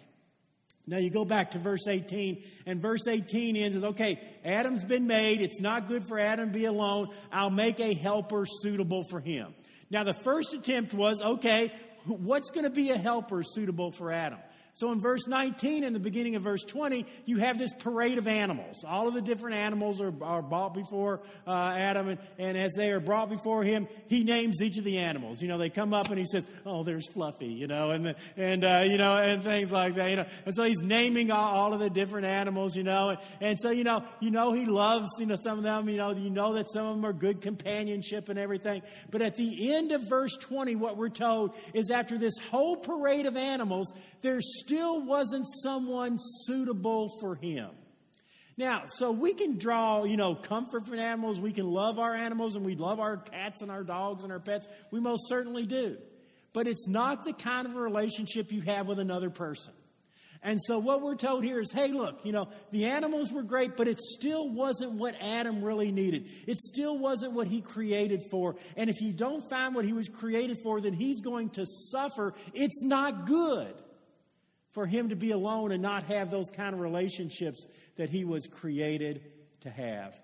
Now 0.90 0.96
you 0.96 1.08
go 1.08 1.25
back 1.25 1.52
to 1.52 1.60
verse 1.60 1.87
18, 1.87 2.42
and 2.66 2.82
verse 2.82 3.06
18 3.06 3.56
ends 3.56 3.76
with, 3.76 3.84
okay, 3.84 4.20
Adam's 4.44 4.84
been 4.84 5.06
made. 5.06 5.40
It's 5.40 5.60
not 5.60 5.87
good 5.87 6.02
for 6.02 6.19
Adam 6.19 6.52
to 6.52 6.58
be 6.58 6.64
alone. 6.64 7.10
I'll 7.31 7.48
make 7.48 7.78
a 7.78 7.94
helper 7.94 8.44
suitable 8.44 9.04
for 9.08 9.20
him. 9.20 9.54
Now 9.88 10.02
the 10.02 10.14
first 10.14 10.52
attempt 10.52 10.92
was, 10.92 11.22
okay, 11.22 11.72
what's 12.06 12.50
going 12.50 12.64
to 12.64 12.70
be 12.70 12.90
a 12.90 12.98
helper 12.98 13.44
suitable 13.44 13.92
for 13.92 14.10
Adam? 14.10 14.40
So 14.80 14.92
in 14.92 14.98
verse 14.98 15.26
19 15.28 15.84
and 15.84 15.94
the 15.94 16.00
beginning 16.00 16.36
of 16.36 16.42
verse 16.42 16.64
20, 16.64 17.04
you 17.26 17.36
have 17.36 17.58
this 17.58 17.70
parade 17.74 18.16
of 18.16 18.26
animals. 18.26 18.82
All 18.82 19.08
of 19.08 19.12
the 19.12 19.20
different 19.20 19.56
animals 19.56 20.00
are, 20.00 20.14
are 20.22 20.40
brought 20.40 20.72
before 20.72 21.20
uh, 21.46 21.74
Adam, 21.76 22.08
and, 22.08 22.18
and 22.38 22.56
as 22.56 22.72
they 22.78 22.88
are 22.88 22.98
brought 22.98 23.28
before 23.28 23.62
him, 23.62 23.88
he 24.08 24.24
names 24.24 24.62
each 24.62 24.78
of 24.78 24.84
the 24.84 24.96
animals. 24.96 25.42
You 25.42 25.48
know, 25.48 25.58
they 25.58 25.68
come 25.68 25.92
up 25.92 26.08
and 26.08 26.18
he 26.18 26.24
says, 26.24 26.46
"Oh, 26.64 26.82
there's 26.82 27.06
Fluffy," 27.10 27.48
you 27.48 27.66
know, 27.66 27.90
and 27.90 28.14
and 28.38 28.64
uh, 28.64 28.82
you 28.86 28.96
know, 28.96 29.18
and 29.18 29.42
things 29.42 29.70
like 29.70 29.96
that. 29.96 30.08
You 30.08 30.16
know, 30.16 30.26
and 30.46 30.54
so 30.54 30.64
he's 30.64 30.80
naming 30.80 31.30
all, 31.30 31.56
all 31.56 31.74
of 31.74 31.80
the 31.80 31.90
different 31.90 32.24
animals. 32.24 32.74
You 32.74 32.84
know, 32.84 33.10
and, 33.10 33.18
and 33.42 33.58
so 33.60 33.68
you 33.68 33.84
know, 33.84 34.02
you 34.20 34.30
know, 34.30 34.54
he 34.54 34.64
loves 34.64 35.10
you 35.18 35.26
know 35.26 35.36
some 35.44 35.58
of 35.58 35.64
them. 35.64 35.90
You 35.90 35.98
know, 35.98 36.12
you 36.12 36.30
know 36.30 36.54
that 36.54 36.70
some 36.72 36.86
of 36.86 36.96
them 36.96 37.04
are 37.04 37.12
good 37.12 37.42
companionship 37.42 38.30
and 38.30 38.38
everything. 38.38 38.80
But 39.10 39.20
at 39.20 39.36
the 39.36 39.74
end 39.74 39.92
of 39.92 40.08
verse 40.08 40.38
20, 40.38 40.76
what 40.76 40.96
we're 40.96 41.10
told 41.10 41.54
is 41.74 41.90
after 41.90 42.16
this 42.16 42.38
whole 42.50 42.76
parade 42.76 43.26
of 43.26 43.36
animals, 43.36 43.92
there's 44.22 44.44
still 44.70 45.05
wasn't 45.05 45.46
someone 45.62 46.17
suitable 46.19 47.11
for 47.20 47.34
him. 47.34 47.70
Now, 48.56 48.84
so 48.87 49.11
we 49.11 49.32
can 49.32 49.58
draw, 49.58 50.05
you 50.05 50.17
know, 50.17 50.34
comfort 50.34 50.87
from 50.87 50.99
animals. 50.99 51.40
We 51.40 51.52
can 51.52 51.67
love 51.67 51.99
our 51.99 52.14
animals 52.14 52.56
and 52.56 52.64
we 52.64 52.76
love 52.76 53.00
our 53.00 53.17
cats 53.17 53.62
and 53.62 53.70
our 53.70 53.82
dogs 53.82 54.22
and 54.22 54.32
our 54.32 54.38
pets. 54.38 54.69
We 54.90 55.00
most 55.00 55.28
certainly 55.28 55.67
do. 55.67 55.96
But 56.52 56.67
it's 56.67 56.87
not 56.87 57.25
the 57.25 57.32
kind 57.32 57.67
of 57.67 57.75
relationship 57.75 58.52
you 58.52 58.61
have 58.62 58.87
with 58.87 58.99
another 58.99 59.31
person. 59.31 59.72
And 60.43 60.58
so 60.62 60.78
what 60.78 61.02
we're 61.02 61.16
told 61.16 61.44
here 61.44 61.61
is, 61.61 61.73
hey, 61.73 61.88
look, 61.88 62.25
you 62.25 62.32
know, 62.32 62.49
the 62.71 62.87
animals 62.87 63.30
were 63.33 63.42
great, 63.42 63.76
but 63.76 63.88
it 63.88 63.99
still 63.99 64.49
wasn't 64.49 64.92
what 64.92 65.14
Adam 65.21 65.62
really 65.62 65.90
needed. 65.90 66.28
It 66.47 66.59
still 66.59 66.99
wasn't 66.99 67.33
what 67.33 67.47
he 67.47 67.61
created 67.61 68.23
for. 68.30 68.56
And 68.76 68.88
if 68.88 69.00
you 69.00 69.12
don't 69.12 69.49
find 69.50 69.75
what 69.75 69.85
he 69.85 69.92
was 69.92 70.09
created 70.09 70.59
for, 70.62 70.80
then 70.80 70.92
he's 70.92 71.21
going 71.21 71.50
to 71.50 71.66
suffer. 71.66 72.35
It's 72.54 72.83
not 72.83 73.26
good 73.26 73.75
for 74.72 74.86
him 74.86 75.08
to 75.08 75.16
be 75.16 75.30
alone 75.32 75.72
and 75.72 75.82
not 75.82 76.04
have 76.04 76.30
those 76.30 76.50
kind 76.50 76.74
of 76.74 76.80
relationships 76.80 77.66
that 77.96 78.10
he 78.10 78.24
was 78.24 78.46
created 78.46 79.22
to 79.60 79.70
have. 79.70 80.20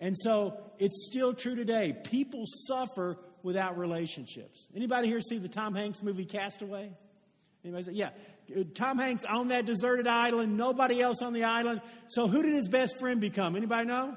And 0.00 0.16
so 0.16 0.58
it's 0.78 1.06
still 1.10 1.34
true 1.34 1.56
today. 1.56 1.96
People 2.04 2.44
suffer 2.46 3.18
without 3.42 3.78
relationships. 3.78 4.68
Anybody 4.74 5.08
here 5.08 5.20
see 5.20 5.38
the 5.38 5.48
Tom 5.48 5.74
Hanks 5.74 6.02
movie 6.02 6.24
Castaway? 6.24 6.90
Anybody 7.64 7.84
say, 7.84 7.92
yeah. 7.92 8.10
Tom 8.74 8.98
Hanks 8.98 9.24
on 9.24 9.48
that 9.48 9.66
deserted 9.66 10.06
island, 10.06 10.56
nobody 10.56 11.02
else 11.02 11.20
on 11.20 11.32
the 11.32 11.44
island. 11.44 11.82
So 12.08 12.28
who 12.28 12.42
did 12.42 12.54
his 12.54 12.68
best 12.68 12.98
friend 12.98 13.20
become? 13.20 13.56
Anybody 13.56 13.86
know? 13.86 14.16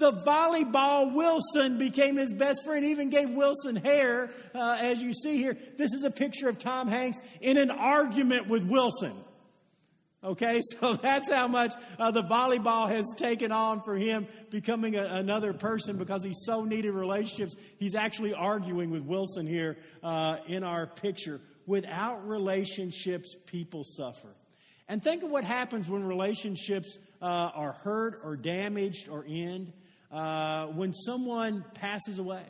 The 0.00 0.12
volleyball 0.12 1.12
Wilson 1.12 1.76
became 1.76 2.16
his 2.16 2.32
best 2.32 2.64
friend, 2.64 2.86
even 2.86 3.10
gave 3.10 3.28
Wilson 3.28 3.76
hair, 3.76 4.30
uh, 4.54 4.78
as 4.80 5.02
you 5.02 5.12
see 5.12 5.36
here. 5.36 5.58
This 5.76 5.92
is 5.92 6.04
a 6.04 6.10
picture 6.10 6.48
of 6.48 6.58
Tom 6.58 6.88
Hanks 6.88 7.18
in 7.42 7.58
an 7.58 7.70
argument 7.70 8.48
with 8.48 8.64
Wilson. 8.64 9.12
Okay, 10.24 10.62
so 10.80 10.94
that's 10.94 11.30
how 11.30 11.48
much 11.48 11.74
uh, 11.98 12.10
the 12.12 12.22
volleyball 12.22 12.88
has 12.88 13.04
taken 13.14 13.52
on 13.52 13.82
for 13.82 13.94
him 13.94 14.26
becoming 14.48 14.96
a, 14.96 15.04
another 15.04 15.52
person 15.52 15.98
because 15.98 16.24
he 16.24 16.32
so 16.34 16.64
needed 16.64 16.92
relationships. 16.92 17.54
He's 17.78 17.94
actually 17.94 18.32
arguing 18.32 18.88
with 18.88 19.02
Wilson 19.02 19.46
here 19.46 19.76
uh, 20.02 20.38
in 20.46 20.64
our 20.64 20.86
picture. 20.86 21.42
Without 21.66 22.26
relationships, 22.26 23.36
people 23.44 23.84
suffer. 23.84 24.28
And 24.88 25.02
think 25.02 25.22
of 25.22 25.30
what 25.30 25.44
happens 25.44 25.90
when 25.90 26.04
relationships 26.04 26.96
uh, 27.20 27.26
are 27.26 27.72
hurt 27.72 28.22
or 28.24 28.34
damaged 28.34 29.10
or 29.10 29.26
end 29.28 29.74
uh, 30.10 30.66
when 30.66 30.92
someone 30.92 31.64
passes 31.74 32.18
away. 32.18 32.44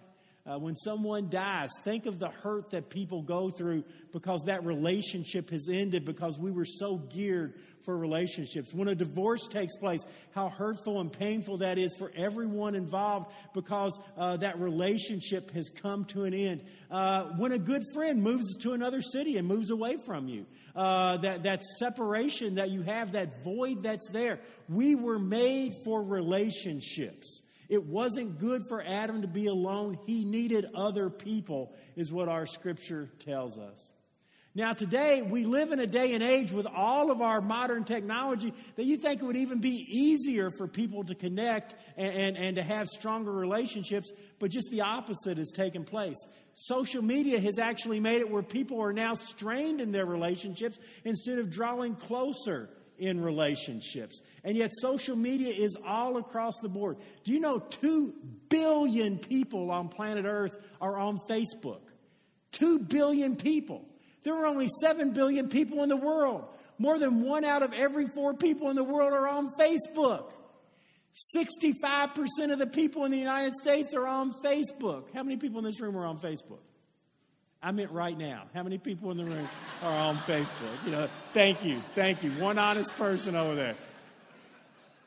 Uh, 0.46 0.58
when 0.58 0.74
someone 0.74 1.28
dies, 1.28 1.68
think 1.84 2.06
of 2.06 2.18
the 2.18 2.28
hurt 2.28 2.70
that 2.70 2.88
people 2.88 3.20
go 3.22 3.50
through 3.50 3.84
because 4.10 4.42
that 4.46 4.64
relationship 4.64 5.50
has 5.50 5.68
ended 5.70 6.06
because 6.06 6.38
we 6.38 6.50
were 6.50 6.64
so 6.64 6.96
geared 6.96 7.54
for 7.84 7.96
relationships. 7.96 8.72
When 8.72 8.88
a 8.88 8.94
divorce 8.94 9.46
takes 9.48 9.76
place, 9.76 10.04
how 10.34 10.48
hurtful 10.48 11.00
and 11.00 11.12
painful 11.12 11.58
that 11.58 11.76
is 11.76 11.94
for 11.94 12.10
everyone 12.16 12.74
involved 12.74 13.30
because 13.54 13.98
uh, 14.16 14.38
that 14.38 14.58
relationship 14.58 15.50
has 15.52 15.68
come 15.68 16.06
to 16.06 16.24
an 16.24 16.32
end. 16.32 16.64
Uh, 16.90 17.24
when 17.36 17.52
a 17.52 17.58
good 17.58 17.84
friend 17.92 18.22
moves 18.22 18.56
to 18.58 18.72
another 18.72 19.02
city 19.02 19.36
and 19.36 19.46
moves 19.46 19.70
away 19.70 19.96
from 19.96 20.26
you, 20.26 20.46
uh, 20.74 21.18
that, 21.18 21.42
that 21.42 21.62
separation 21.62 22.54
that 22.54 22.70
you 22.70 22.82
have, 22.82 23.12
that 23.12 23.42
void 23.44 23.82
that's 23.82 24.08
there. 24.10 24.40
We 24.68 24.94
were 24.94 25.18
made 25.18 25.74
for 25.84 26.02
relationships. 26.02 27.42
It 27.70 27.86
wasn't 27.86 28.40
good 28.40 28.66
for 28.66 28.82
Adam 28.82 29.22
to 29.22 29.28
be 29.28 29.46
alone. 29.46 29.96
He 30.04 30.24
needed 30.24 30.66
other 30.74 31.08
people, 31.08 31.72
is 31.94 32.12
what 32.12 32.28
our 32.28 32.44
scripture 32.44 33.08
tells 33.20 33.56
us. 33.58 33.92
Now, 34.52 34.72
today, 34.72 35.22
we 35.22 35.44
live 35.44 35.70
in 35.70 35.78
a 35.78 35.86
day 35.86 36.14
and 36.14 36.24
age 36.24 36.50
with 36.50 36.66
all 36.66 37.12
of 37.12 37.22
our 37.22 37.40
modern 37.40 37.84
technology 37.84 38.52
that 38.74 38.84
you 38.84 38.96
think 38.96 39.22
it 39.22 39.24
would 39.24 39.36
even 39.36 39.60
be 39.60 39.86
easier 39.88 40.50
for 40.50 40.66
people 40.66 41.04
to 41.04 41.14
connect 41.14 41.76
and, 41.96 42.12
and, 42.12 42.36
and, 42.36 42.56
to 42.56 42.62
have 42.64 42.88
stronger 42.88 43.30
relationships, 43.30 44.10
but 44.40 44.50
just 44.50 44.68
the 44.72 44.80
opposite 44.80 45.38
has 45.38 45.52
taken 45.52 45.84
place. 45.84 46.16
Social 46.54 47.00
media 47.00 47.38
has 47.38 47.60
actually 47.60 48.00
made 48.00 48.20
it 48.20 48.28
where 48.28 48.42
people 48.42 48.82
are 48.82 48.92
now 48.92 49.14
strained 49.14 49.80
in 49.80 49.92
their 49.92 50.06
relationships 50.06 50.80
instead 51.04 51.38
of 51.38 51.48
drawing 51.48 51.94
closer 51.94 52.68
in 53.00 53.20
relationships. 53.20 54.20
And 54.44 54.56
yet, 54.56 54.70
social 54.72 55.16
media 55.16 55.52
is 55.52 55.76
all 55.84 56.18
across 56.18 56.54
the 56.62 56.68
board. 56.68 56.98
Do 57.24 57.32
you 57.32 57.40
know 57.40 57.58
2 57.58 58.14
billion 58.48 59.18
people 59.18 59.70
on 59.70 59.88
planet 59.88 60.26
Earth 60.26 60.54
are 60.80 60.96
on 60.96 61.18
Facebook? 61.28 61.80
2 62.52 62.80
billion 62.80 63.36
people. 63.36 63.84
There 64.22 64.34
are 64.34 64.46
only 64.46 64.68
7 64.80 65.12
billion 65.12 65.48
people 65.48 65.82
in 65.82 65.88
the 65.88 65.96
world. 65.96 66.44
More 66.78 66.98
than 66.98 67.22
one 67.22 67.44
out 67.44 67.62
of 67.62 67.72
every 67.72 68.06
four 68.06 68.34
people 68.34 68.70
in 68.70 68.76
the 68.76 68.84
world 68.84 69.12
are 69.12 69.28
on 69.28 69.52
Facebook. 69.54 70.32
65% 71.36 72.52
of 72.52 72.58
the 72.58 72.66
people 72.66 73.04
in 73.04 73.10
the 73.10 73.18
United 73.18 73.54
States 73.54 73.92
are 73.94 74.06
on 74.06 74.32
Facebook. 74.32 75.12
How 75.14 75.22
many 75.22 75.36
people 75.36 75.58
in 75.58 75.64
this 75.64 75.80
room 75.80 75.96
are 75.96 76.06
on 76.06 76.18
Facebook? 76.18 76.60
I 77.62 77.72
meant 77.72 77.90
right 77.90 78.16
now. 78.16 78.44
How 78.54 78.62
many 78.62 78.78
people 78.78 79.10
in 79.10 79.18
the 79.18 79.24
room 79.24 79.46
are 79.82 79.92
on 79.92 80.16
Facebook? 80.18 80.84
You 80.86 80.92
know, 80.92 81.08
thank 81.34 81.62
you, 81.62 81.82
thank 81.94 82.22
you. 82.22 82.30
One 82.32 82.58
honest 82.58 82.96
person 82.96 83.36
over 83.36 83.54
there. 83.54 83.74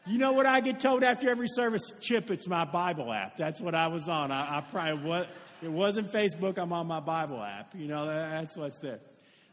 You 0.06 0.18
know 0.18 0.34
what 0.34 0.46
I 0.46 0.60
get 0.60 0.80
told 0.80 1.04
after 1.04 1.30
every 1.30 1.48
service? 1.48 1.94
Chip, 2.00 2.30
it's 2.30 2.48
my 2.48 2.66
Bible 2.66 3.12
app. 3.12 3.38
That's 3.38 3.60
what 3.60 3.74
I 3.74 3.88
was 3.88 4.08
on. 4.08 4.32
I, 4.32 4.58
I 4.58 4.62
probably 4.62 5.04
what 5.04 5.30
it 5.64 5.72
wasn't 5.72 6.12
Facebook. 6.12 6.58
I'm 6.58 6.74
on 6.74 6.88
my 6.88 7.00
Bible 7.00 7.42
app. 7.42 7.74
You 7.74 7.88
know, 7.88 8.06
that's 8.06 8.58
what's 8.58 8.78
there. 8.80 9.00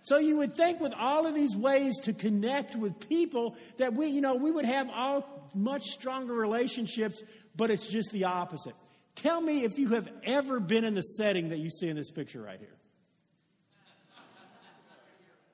So 0.03 0.19
you 0.19 0.39
would 0.39 0.55
think 0.55 0.81
with 0.81 0.93
all 0.95 1.27
of 1.27 1.35
these 1.35 1.57
ways 1.57 1.99
to 2.01 2.13
connect 2.13 2.75
with 2.75 3.09
people 3.09 3.55
that 3.77 3.95
we, 3.95 4.09
you 4.09 4.21
know, 4.21 4.35
we 4.35 4.51
would 4.51 4.65
have 4.65 4.91
all 4.91 5.49
much 5.55 5.85
stronger 5.85 6.35
relationships, 6.35 7.23
but 7.55 7.71
it's 7.71 7.91
just 7.91 8.11
the 8.11 8.25
opposite. 8.25 8.75
Tell 9.15 9.41
me 9.41 9.65
if 9.65 9.79
you 9.79 9.91
have 9.91 10.11
ever 10.25 10.59
been 10.59 10.85
in 10.85 10.95
the 10.95 11.03
setting 11.03 11.51
that 11.51 11.59
you 11.59 11.71
see 11.71 11.89
in 11.89 11.97
this 11.97 12.11
picture 12.11 12.43
right 12.43 12.59
here. 12.59 12.75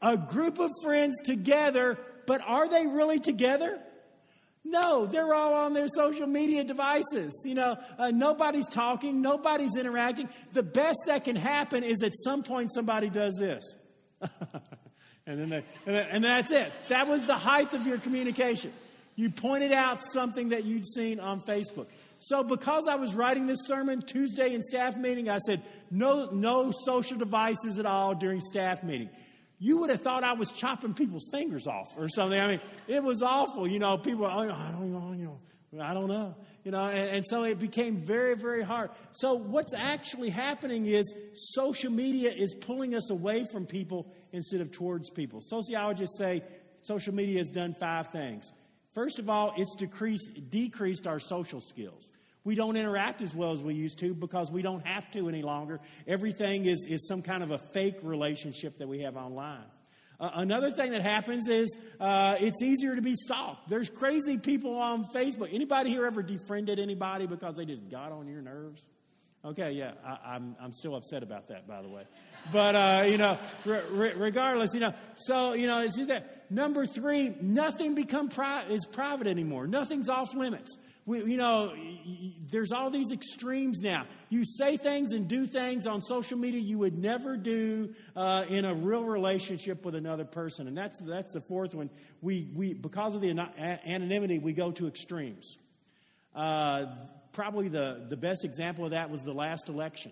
A 0.07 0.17
group 0.17 0.61
of 0.61 0.71
friends 0.85 1.21
together, 1.25 1.99
but 2.29 2.41
are 2.47 2.69
they 2.69 2.87
really 2.87 3.19
together? 3.19 3.81
No, 4.65 5.05
they're 5.05 5.35
all 5.35 5.55
on 5.55 5.73
their 5.73 5.89
social 5.89 6.29
media 6.29 6.63
devices. 6.63 7.43
You 7.45 7.57
know, 7.57 7.77
uh, 7.99 8.13
nobody's 8.15 8.69
talking, 8.69 9.21
nobody's 9.21 9.75
interacting. 9.77 10.29
The 10.53 10.63
best 10.63 10.99
that 11.07 11.25
can 11.25 11.35
happen 11.35 11.83
is 11.83 12.05
at 12.05 12.13
some 12.15 12.45
point 12.45 12.73
somebody 12.73 13.11
does 13.11 13.35
this. 13.37 13.75
and, 15.27 15.41
then 15.41 15.49
they, 15.49 15.65
and, 15.87 15.97
and 15.97 16.25
that's 16.25 16.53
it. 16.53 16.71
That 16.87 17.09
was 17.09 17.25
the 17.25 17.35
height 17.35 17.73
of 17.73 17.85
your 17.85 17.99
communication. 17.99 18.73
You 19.17 19.31
pointed 19.31 19.73
out 19.73 20.05
something 20.05 20.51
that 20.51 20.65
you'd 20.65 20.87
seen 20.87 21.19
on 21.19 21.41
Facebook. 21.41 21.87
So, 22.21 22.45
because 22.45 22.87
I 22.89 22.95
was 22.95 23.17
writing 23.17 23.47
this 23.47 23.67
sermon 23.67 24.03
Tuesday 24.03 24.55
in 24.55 24.63
staff 24.63 24.97
meeting, 24.97 25.29
I 25.29 25.39
said, 25.39 25.63
no, 25.91 26.31
no 26.31 26.73
social 26.85 27.19
devices 27.19 27.77
at 27.79 27.87
all 27.87 28.15
during 28.15 28.41
staff 28.41 28.85
meeting 28.85 29.11
you 29.59 29.79
would 29.79 29.91
have 29.91 30.03
thought 30.03 30.23
I 30.23 30.35
was 30.35 30.53
chopping 30.53 30.95
people's 30.95 31.29
fingers 31.31 31.67
off 31.67 31.97
or 31.97 32.09
something. 32.09 32.39
I 32.39 32.47
mean, 32.47 32.61
it 32.89 33.03
was 33.03 33.23
awful. 33.23 33.67
You 33.67 33.79
know, 33.79 33.97
people, 33.97 34.27
oh, 34.27 34.29
I 34.29 34.47
don't 34.73 34.93
know, 34.93 35.13
you 35.13 35.25
know, 35.25 35.83
I 35.83 35.95
don't 35.95 36.09
know. 36.09 36.35
You 36.65 36.73
know, 36.73 36.85
and, 36.85 37.17
and, 37.17 37.27
so 37.27 37.45
it 37.45 37.61
became 37.61 37.99
very, 37.99 38.35
very 38.35 38.63
hard. 38.63 38.91
So 39.13 39.35
what's 39.35 39.73
actually 39.73 40.31
happening 40.31 40.87
is 40.87 41.15
social 41.35 41.93
media 41.93 42.33
is 42.33 42.55
pulling 42.55 42.97
us 42.97 43.09
away 43.09 43.45
from 43.45 43.67
people 43.67 44.13
instead 44.33 44.61
of 44.61 44.73
towards 44.73 45.09
people. 45.09 45.41
Sociologists 45.41 46.19
say 46.19 46.43
social 46.83 47.15
media 47.15 47.39
has 47.39 47.51
done 47.51 47.75
five 47.79 48.09
things. 48.09 48.53
First 48.95 49.21
of 49.21 49.31
all, 49.31 49.53
it's 49.57 49.77
decreased, 49.77 50.51
decreased 50.51 51.07
our 51.07 51.21
social 51.21 51.61
skills. 51.61 52.11
We 52.47 52.55
don't 52.55 52.77
interact 52.77 53.23
as 53.23 53.35
well 53.35 53.51
as 53.51 53.61
we 53.61 53.75
used 53.75 53.99
to 53.99 54.15
because 54.15 54.53
we 54.53 54.63
don't 54.63 54.87
have 54.87 55.11
to 55.11 55.29
any 55.29 55.43
longer. 55.43 55.81
Everything 56.07 56.65
is, 56.65 56.87
is 56.89 57.09
some 57.09 57.21
kind 57.21 57.43
of 57.43 57.51
a 57.51 57.59
fake 57.59 57.99
relationship 58.03 58.79
that 58.79 58.87
we 58.87 59.01
have 59.01 59.17
online. 59.17 59.65
Uh, 60.21 60.31
another 60.35 60.71
thing 60.71 60.93
that 60.93 61.03
happens 61.03 61.49
is 61.49 61.77
uh, 61.99 62.37
it's 62.39 62.63
easier 62.63 62.95
to 62.95 63.03
be 63.03 63.17
stalked. 63.17 63.69
There's 63.69 63.91
crazy 63.91 64.39
people 64.39 64.77
on 64.77 65.07
Facebook. 65.07 65.53
Anybody 65.53 65.91
here 65.91 66.07
ever 66.07 66.23
defriended 66.23 66.79
anybody 66.79 67.27
because 67.27 67.57
they 67.57 67.65
just 67.65 67.91
got 67.91 68.13
on 68.13 68.29
your 68.29 68.43
nerves? 68.43 68.87
Okay, 69.45 69.73
yeah, 69.73 69.95
I, 70.05 70.37
am 70.37 70.55
I'm, 70.61 70.67
I'm 70.67 70.73
still 70.73 70.95
upset 70.95 71.25
about 71.25 71.49
that, 71.49 71.67
by 71.67 71.83
the 71.83 71.89
way. 71.89 72.05
But, 72.53 72.77
uh, 72.77 73.05
you 73.09 73.19
know, 73.19 73.41
re- 73.65 74.13
regardless, 74.15 74.73
you 74.73 74.81
know, 74.81 74.95
so, 75.17 75.55
you 75.55 75.67
know, 75.67 75.87
see 75.89 76.05
that. 76.05 76.49
Number 76.49 76.87
three, 76.87 77.35
nothing 77.41 77.97
become 77.97 78.29
pri- 78.29 78.67
is 78.69 78.87
private 78.87 79.27
anymore. 79.27 79.67
Nothing's 79.67 80.09
off 80.09 80.33
limits. 80.33 80.77
We, 81.07 81.23
you 81.23 81.37
know, 81.37 81.73
there's 82.51 82.73
all 82.73 82.91
these 82.91 83.13
extremes 83.13 83.81
now. 83.81 84.07
You 84.29 84.45
say 84.45 84.77
things 84.77 85.13
and 85.13 85.29
do 85.29 85.47
things 85.47 85.87
on 85.87 86.03
social 86.03 86.37
media 86.37 86.61
you 86.61 86.79
would 86.79 86.99
never 86.99 87.37
do 87.37 87.95
uh, 88.17 88.45
in 88.49 88.65
a 88.65 88.75
real 88.75 89.05
relationship 89.05 89.85
with 89.85 89.95
another 89.95 90.25
person. 90.25 90.67
And 90.67 90.77
that's, 90.77 90.99
that's 90.99 91.33
the 91.33 91.41
fourth 91.41 91.75
one. 91.75 91.91
We, 92.21 92.51
we, 92.55 92.75
because 92.75 93.15
of 93.15 93.21
the 93.21 93.31
anonymity, 93.31 94.41
we 94.41 94.53
go 94.53 94.73
to 94.73 94.89
extremes. 94.89 95.59
Uh, 96.35 96.87
probably 97.33 97.69
the, 97.69 98.05
the 98.09 98.17
best 98.17 98.45
example 98.45 98.85
of 98.85 98.91
that 98.91 99.09
was 99.09 99.23
the 99.23 99.33
last 99.33 99.69
election. 99.69 100.11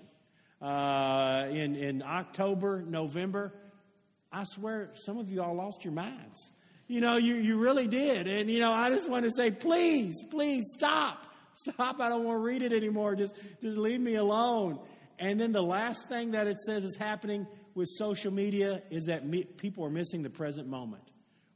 Uh, 0.63 1.47
in, 1.51 1.75
in 1.75 2.03
October, 2.03 2.83
November, 2.83 3.53
I 4.31 4.45
swear 4.45 4.91
some 4.95 5.19
of 5.19 5.29
you 5.29 5.43
all 5.43 5.55
lost 5.55 5.85
your 5.85 5.93
minds. 5.93 6.53
You 6.87 7.01
know, 7.01 7.17
you, 7.17 7.35
you 7.35 7.59
really 7.59 7.87
did. 7.87 8.29
And, 8.29 8.51
you 8.51 8.61
know, 8.61 8.73
I 8.73 8.91
just 8.91 9.09
want 9.09 9.25
to 9.25 9.31
say, 9.31 9.51
please, 9.51 10.25
please 10.31 10.65
stop. 10.75 11.27
Stop. 11.57 12.01
I 12.01 12.09
don't 12.09 12.25
want 12.25 12.41
to 12.41 12.43
read 12.43 12.63
it 12.63 12.73
anymore. 12.73 13.15
Just, 13.15 13.33
just 13.63 13.79
leave 13.79 14.01
me 14.01 14.17
alone. 14.17 14.81
And 15.21 15.41
then 15.41 15.53
the 15.53 15.63
last 15.63 16.09
thing 16.09 16.33
that 16.33 16.49
it 16.49 16.59
says 16.59 16.83
is 16.83 16.97
happening 16.97 17.47
with 17.77 17.89
social 17.97 18.33
media 18.33 18.83
is 18.91 19.05
that 19.05 19.25
me, 19.25 19.45
people 19.45 19.85
are 19.85 19.91
missing 19.91 20.25
the 20.25 20.31
present 20.31 20.67
moment. 20.67 21.05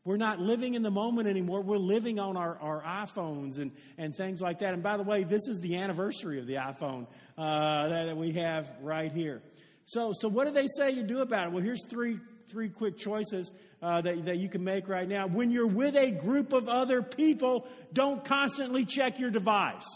We're 0.05 0.17
not 0.17 0.41
living 0.41 0.75
in 0.75 0.83
the 0.83 0.91
moment 0.91 1.29
anymore. 1.29 1.61
We're 1.61 1.77
living 1.77 2.19
on 2.19 2.37
our, 2.37 2.59
our 2.61 2.83
iPhones 2.83 3.59
and, 3.59 3.73
and 3.99 4.17
things 4.17 4.41
like 4.41 4.61
that. 4.61 4.73
And 4.73 4.83
by 4.83 4.97
the 4.97 5.03
way, 5.03 5.25
this 5.25 5.47
is 5.49 5.59
the 5.61 5.77
anniversary 5.77 6.39
of 6.39 6.47
the 6.47 6.55
iPhone 6.55 7.07
uh, 7.37 7.89
that, 7.89 8.17
we 8.17 8.33
have 8.33 8.71
right 8.81 9.13
here. 9.13 9.43
So, 9.85 10.15
so 10.19 10.29
what 10.29 10.47
do 10.47 10.53
they 10.53 10.67
say 10.79 10.93
you 10.93 11.03
do 11.03 11.21
about 11.21 11.49
it? 11.49 11.53
Well, 11.53 11.63
here's 11.63 11.85
three, 11.85 12.21
three 12.49 12.69
quick 12.69 12.97
choices 12.97 13.51
uh, 13.83 14.01
that, 14.01 14.25
that 14.25 14.39
you 14.39 14.49
can 14.49 14.65
make 14.65 14.89
right 14.89 15.09
now. 15.09 15.27
When 15.27 15.51
you're 15.51 15.67
with 15.67 15.97
a 15.97 16.11
group 16.11 16.53
of 16.53 16.69
other 16.69 17.03
people, 17.03 17.67
don't 17.93 18.25
constantly 18.25 18.85
check 18.85 19.19
your 19.19 19.31
device. 19.31 19.87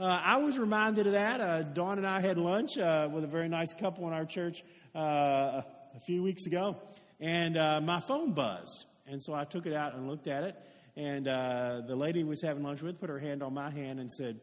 Uh, 0.00 0.04
I 0.04 0.38
was 0.38 0.58
reminded 0.58 1.06
of 1.06 1.12
that. 1.12 1.40
Uh, 1.40 1.62
Dawn 1.62 1.98
and 1.98 2.06
I 2.06 2.20
had 2.20 2.38
lunch 2.38 2.78
uh, 2.78 3.08
with 3.12 3.24
a 3.24 3.28
very 3.28 3.48
nice 3.48 3.72
couple 3.72 4.06
in 4.08 4.12
our 4.12 4.24
church 4.24 4.64
uh, 4.96 4.98
a 5.94 6.00
few 6.06 6.22
weeks 6.22 6.46
ago, 6.46 6.76
and 7.20 7.56
uh, 7.56 7.80
my 7.80 8.00
phone 8.00 8.32
buzzed. 8.32 8.86
And 9.06 9.22
so 9.22 9.34
I 9.34 9.44
took 9.44 9.66
it 9.66 9.74
out 9.74 9.94
and 9.94 10.08
looked 10.08 10.26
at 10.26 10.44
it, 10.44 10.56
and 10.96 11.26
the 11.26 11.94
lady 11.94 12.24
was 12.24 12.42
having 12.42 12.62
lunch 12.62 12.82
with 12.82 12.98
put 12.98 13.10
her 13.10 13.18
hand 13.18 13.42
on 13.42 13.52
my 13.54 13.70
hand 13.70 14.00
and 14.00 14.10
said, 14.10 14.40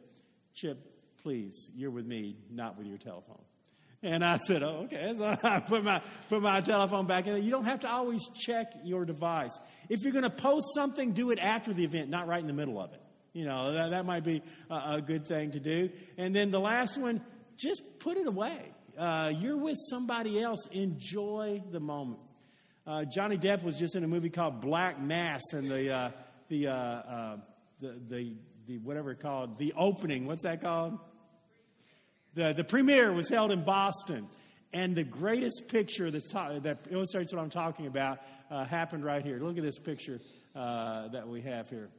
Chip, 0.53 0.77
please, 1.23 1.71
you're 1.75 1.91
with 1.91 2.05
me, 2.05 2.37
not 2.49 2.77
with 2.77 2.87
your 2.87 2.97
telephone. 2.97 3.48
And 4.01 4.23
I 4.23 4.37
said, 4.37 4.63
oh, 4.63 4.85
okay. 4.85 5.13
So 5.17 5.25
I 5.43 5.59
put 5.59 5.83
my, 5.83 6.01
put 6.29 6.41
my 6.41 6.61
telephone 6.61 7.05
back 7.05 7.27
in. 7.27 7.43
You 7.43 7.51
don't 7.51 7.65
have 7.65 7.81
to 7.81 7.89
always 7.89 8.27
check 8.29 8.73
your 8.83 9.05
device. 9.05 9.59
If 9.89 10.01
you're 10.03 10.13
going 10.13 10.23
to 10.23 10.29
post 10.29 10.67
something, 10.73 11.11
do 11.11 11.31
it 11.31 11.39
after 11.39 11.73
the 11.73 11.83
event, 11.83 12.09
not 12.09 12.27
right 12.27 12.39
in 12.39 12.47
the 12.47 12.53
middle 12.53 12.79
of 12.79 12.93
it. 12.93 13.01
You 13.33 13.45
know, 13.45 13.73
that, 13.73 13.91
that 13.91 14.05
might 14.05 14.23
be 14.23 14.41
a, 14.69 14.95
a 14.95 15.01
good 15.01 15.27
thing 15.27 15.51
to 15.51 15.59
do. 15.59 15.89
And 16.17 16.35
then 16.35 16.49
the 16.51 16.59
last 16.59 16.97
one, 16.97 17.21
just 17.57 17.81
put 17.99 18.17
it 18.17 18.25
away. 18.25 18.71
Uh, 18.97 19.31
you're 19.35 19.57
with 19.57 19.77
somebody 19.89 20.41
else. 20.41 20.65
Enjoy 20.71 21.61
the 21.71 21.79
moment. 21.79 22.21
Uh, 22.87 23.03
Johnny 23.05 23.37
Depp 23.37 23.63
was 23.63 23.75
just 23.75 23.95
in 23.95 24.03
a 24.03 24.07
movie 24.07 24.29
called 24.29 24.61
Black 24.61 24.99
Mass, 24.99 25.41
and 25.53 25.69
the, 25.69 25.93
uh, 25.93 26.11
the, 26.47 26.67
uh, 26.67 26.73
uh, 26.73 27.37
the, 27.79 27.99
the, 28.09 28.33
the, 28.65 28.77
whatever 28.79 29.11
it 29.11 29.19
called, 29.19 29.59
the 29.59 29.73
opening, 29.77 30.25
what's 30.25 30.43
that 30.43 30.61
called? 30.61 30.97
The, 32.39 32.53
the 32.53 32.63
premiere 32.63 33.11
was 33.11 33.29
held 33.29 33.51
in 33.51 33.63
Boston. 33.63 34.27
And 34.71 34.95
the 34.95 35.03
greatest 35.03 35.67
picture 35.67 36.11
ta- 36.11 36.59
that 36.59 36.87
illustrates 36.91 37.33
what 37.33 37.41
I'm 37.41 37.49
talking 37.49 37.87
about 37.87 38.19
uh, 38.51 38.65
happened 38.65 39.03
right 39.03 39.25
here. 39.25 39.39
Look 39.39 39.57
at 39.57 39.63
this 39.63 39.79
picture 39.79 40.19
uh, 40.55 41.07
that 41.09 41.27
we 41.27 41.41
have 41.41 41.69
here. 41.69 41.89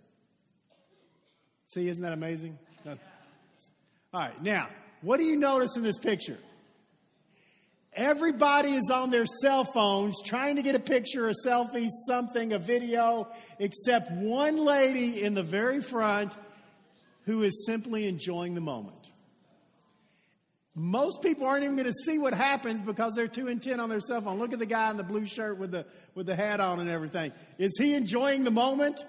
See, 1.66 1.88
isn't 1.88 2.02
that 2.02 2.12
amazing? 2.12 2.59
All 2.87 2.97
right, 4.14 4.42
now, 4.42 4.68
what 5.02 5.18
do 5.18 5.25
you 5.25 5.37
notice 5.37 5.76
in 5.76 5.82
this 5.82 5.99
picture? 5.99 6.38
Everybody 7.92 8.75
is 8.75 8.90
on 8.92 9.11
their 9.11 9.26
cell 9.26 9.64
phones 9.64 10.16
trying 10.25 10.56
to 10.56 10.62
get 10.62 10.76
a 10.76 10.80
picture, 10.80 11.28
a 11.28 11.35
selfie, 11.44 11.88
something, 12.06 12.52
a 12.52 12.59
video, 12.59 13.28
except 13.59 14.12
one 14.12 14.56
lady 14.56 15.23
in 15.23 15.35
the 15.35 15.42
very 15.42 15.80
front 15.80 16.37
who 17.25 17.42
is 17.42 17.64
simply 17.66 18.06
enjoying 18.06 18.54
the 18.54 18.61
moment. 18.61 19.00
Most 20.80 21.20
people 21.20 21.46
aren't 21.46 21.62
even 21.62 21.76
going 21.76 21.87
to 21.87 21.92
see 21.92 22.16
what 22.16 22.32
happens 22.32 22.80
because 22.80 23.14
they're 23.14 23.28
too 23.28 23.49
intent 23.49 23.82
on 23.82 23.90
their 23.90 24.00
cell 24.00 24.22
phone. 24.22 24.38
Look 24.38 24.54
at 24.54 24.58
the 24.58 24.64
guy 24.64 24.90
in 24.90 24.96
the 24.96 25.04
blue 25.04 25.26
shirt 25.26 25.58
with 25.58 25.72
the, 25.72 25.84
with 26.14 26.25
the 26.25 26.34
hat 26.34 26.58
on 26.58 26.80
and 26.80 26.88
everything. 26.88 27.32
Is 27.58 27.76
he 27.78 27.92
enjoying 27.92 28.44
the 28.44 28.50
moment? 28.50 29.04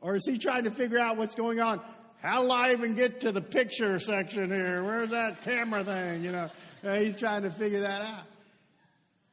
Or 0.00 0.16
is 0.16 0.26
he 0.26 0.38
trying 0.38 0.64
to 0.64 0.70
figure 0.70 0.98
out 0.98 1.18
what's 1.18 1.34
going 1.34 1.60
on? 1.60 1.82
How 2.22 2.42
do 2.42 2.50
I 2.50 2.72
even 2.72 2.94
get 2.94 3.20
to 3.20 3.32
the 3.32 3.42
picture 3.42 3.98
section 3.98 4.50
here? 4.50 4.82
Where's 4.82 5.10
that 5.10 5.42
camera 5.42 5.84
thing? 5.84 6.24
You 6.24 6.32
know, 6.32 6.50
uh, 6.82 6.94
he's 6.94 7.16
trying 7.16 7.42
to 7.42 7.50
figure 7.50 7.80
that 7.80 8.00
out. 8.00 8.24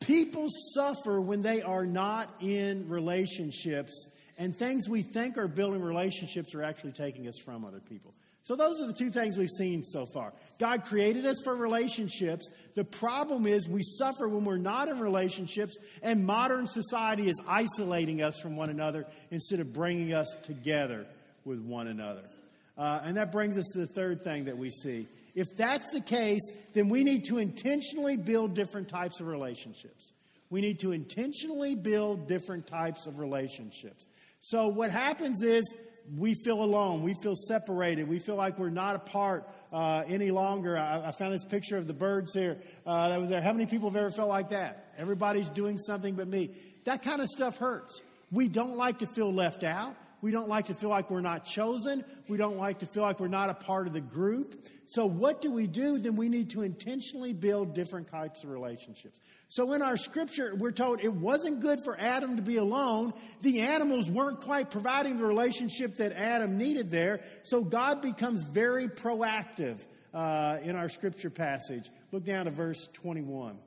People 0.01 0.47
suffer 0.73 1.21
when 1.21 1.41
they 1.41 1.61
are 1.61 1.85
not 1.85 2.29
in 2.41 2.89
relationships, 2.89 4.07
and 4.37 4.53
things 4.53 4.89
we 4.89 5.01
think 5.01 5.37
are 5.37 5.47
building 5.47 5.81
relationships 5.81 6.53
are 6.53 6.63
actually 6.63 6.91
taking 6.91 7.25
us 7.29 7.37
from 7.37 7.63
other 7.63 7.79
people. 7.79 8.13
So, 8.41 8.55
those 8.55 8.81
are 8.81 8.87
the 8.87 8.93
two 8.93 9.09
things 9.09 9.37
we've 9.37 9.49
seen 9.49 9.83
so 9.83 10.05
far. 10.05 10.33
God 10.59 10.83
created 10.85 11.25
us 11.25 11.37
for 11.43 11.55
relationships. 11.55 12.49
The 12.75 12.83
problem 12.83 13.45
is 13.45 13.67
we 13.67 13.83
suffer 13.83 14.27
when 14.27 14.45
we're 14.45 14.57
not 14.57 14.87
in 14.87 14.99
relationships, 14.99 15.77
and 16.01 16.25
modern 16.25 16.65
society 16.65 17.29
is 17.29 17.39
isolating 17.47 18.21
us 18.21 18.39
from 18.39 18.55
one 18.55 18.69
another 18.69 19.05
instead 19.31 19.59
of 19.59 19.73
bringing 19.73 20.13
us 20.13 20.37
together 20.43 21.05
with 21.45 21.59
one 21.59 21.87
another. 21.87 22.23
Uh, 22.77 23.01
and 23.03 23.17
that 23.17 23.31
brings 23.31 23.57
us 23.57 23.65
to 23.73 23.79
the 23.79 23.87
third 23.87 24.23
thing 24.23 24.45
that 24.45 24.57
we 24.57 24.69
see. 24.69 25.05
If 25.35 25.55
that's 25.55 25.87
the 25.91 26.01
case, 26.01 26.41
then 26.73 26.89
we 26.89 27.03
need 27.03 27.25
to 27.25 27.37
intentionally 27.37 28.17
build 28.17 28.55
different 28.55 28.87
types 28.87 29.19
of 29.19 29.27
relationships. 29.27 30.13
We 30.49 30.61
need 30.61 30.79
to 30.79 30.91
intentionally 30.91 31.75
build 31.75 32.27
different 32.27 32.67
types 32.67 33.05
of 33.05 33.19
relationships. 33.19 34.07
So, 34.41 34.67
what 34.67 34.91
happens 34.91 35.43
is 35.43 35.73
we 36.17 36.33
feel 36.33 36.63
alone. 36.63 37.03
We 37.03 37.13
feel 37.13 37.35
separated. 37.35 38.07
We 38.07 38.19
feel 38.19 38.35
like 38.35 38.57
we're 38.57 38.69
not 38.69 38.95
a 38.95 38.99
part 38.99 39.47
uh, 39.71 40.03
any 40.07 40.31
longer. 40.31 40.77
I, 40.77 41.07
I, 41.07 41.11
found 41.11 41.33
this 41.33 41.45
picture 41.45 41.77
of 41.77 41.87
the 41.87 41.93
birds 41.93 42.33
here 42.33 42.57
uh, 42.85 43.09
that 43.09 43.19
was 43.19 43.29
there. 43.29 43.41
How 43.41 43.53
many 43.53 43.65
people 43.65 43.89
have 43.89 43.95
ever 43.95 44.11
felt 44.11 44.29
like 44.29 44.49
that? 44.49 44.93
Everybody's 44.97 45.49
doing 45.49 45.77
something 45.77 46.15
but 46.15 46.27
me. 46.27 46.51
That 46.85 47.03
kind 47.03 47.21
of 47.21 47.27
stuff 47.27 47.57
hurts. 47.57 48.01
We 48.31 48.47
don't 48.47 48.77
like 48.77 48.99
to 48.99 49.07
feel 49.07 49.31
left 49.31 49.63
out. 49.63 49.95
We 50.21 50.31
don't 50.31 50.49
like 50.49 50.67
to 50.67 50.73
feel 50.73 50.89
like 50.89 51.09
we're 51.09 51.21
not 51.21 51.45
chosen. 51.45 52.03
We 52.27 52.37
don't 52.37 52.57
like 52.57 52.79
to 52.79 52.85
feel 52.85 53.03
like 53.03 53.19
we're 53.19 53.27
not 53.27 53.49
a 53.49 53.53
part 53.53 53.87
of 53.87 53.93
the 53.93 54.01
group. 54.01 54.67
So, 54.85 55.05
what 55.05 55.41
do 55.41 55.51
we 55.51 55.67
do? 55.67 55.97
Then 55.97 56.15
we 56.15 56.29
need 56.29 56.49
to 56.51 56.61
intentionally 56.61 57.31
build 57.31 57.73
different 57.73 58.09
types 58.09 58.43
of 58.43 58.49
relationships. 58.49 59.19
So, 59.47 59.73
in 59.73 59.81
our 59.81 59.97
scripture, 59.97 60.53
we're 60.55 60.71
told 60.71 61.01
it 61.01 61.13
wasn't 61.13 61.61
good 61.61 61.79
for 61.83 61.99
Adam 61.99 62.35
to 62.35 62.41
be 62.41 62.57
alone. 62.57 63.13
The 63.41 63.61
animals 63.61 64.09
weren't 64.09 64.41
quite 64.41 64.71
providing 64.71 65.17
the 65.17 65.25
relationship 65.25 65.97
that 65.97 66.11
Adam 66.11 66.57
needed 66.57 66.91
there. 66.91 67.21
So, 67.43 67.63
God 67.63 68.01
becomes 68.01 68.43
very 68.43 68.87
proactive 68.87 69.79
uh, 70.13 70.57
in 70.63 70.75
our 70.75 70.89
scripture 70.89 71.29
passage. 71.29 71.89
Look 72.11 72.25
down 72.25 72.45
to 72.45 72.51
verse 72.51 72.87
21. 72.93 73.57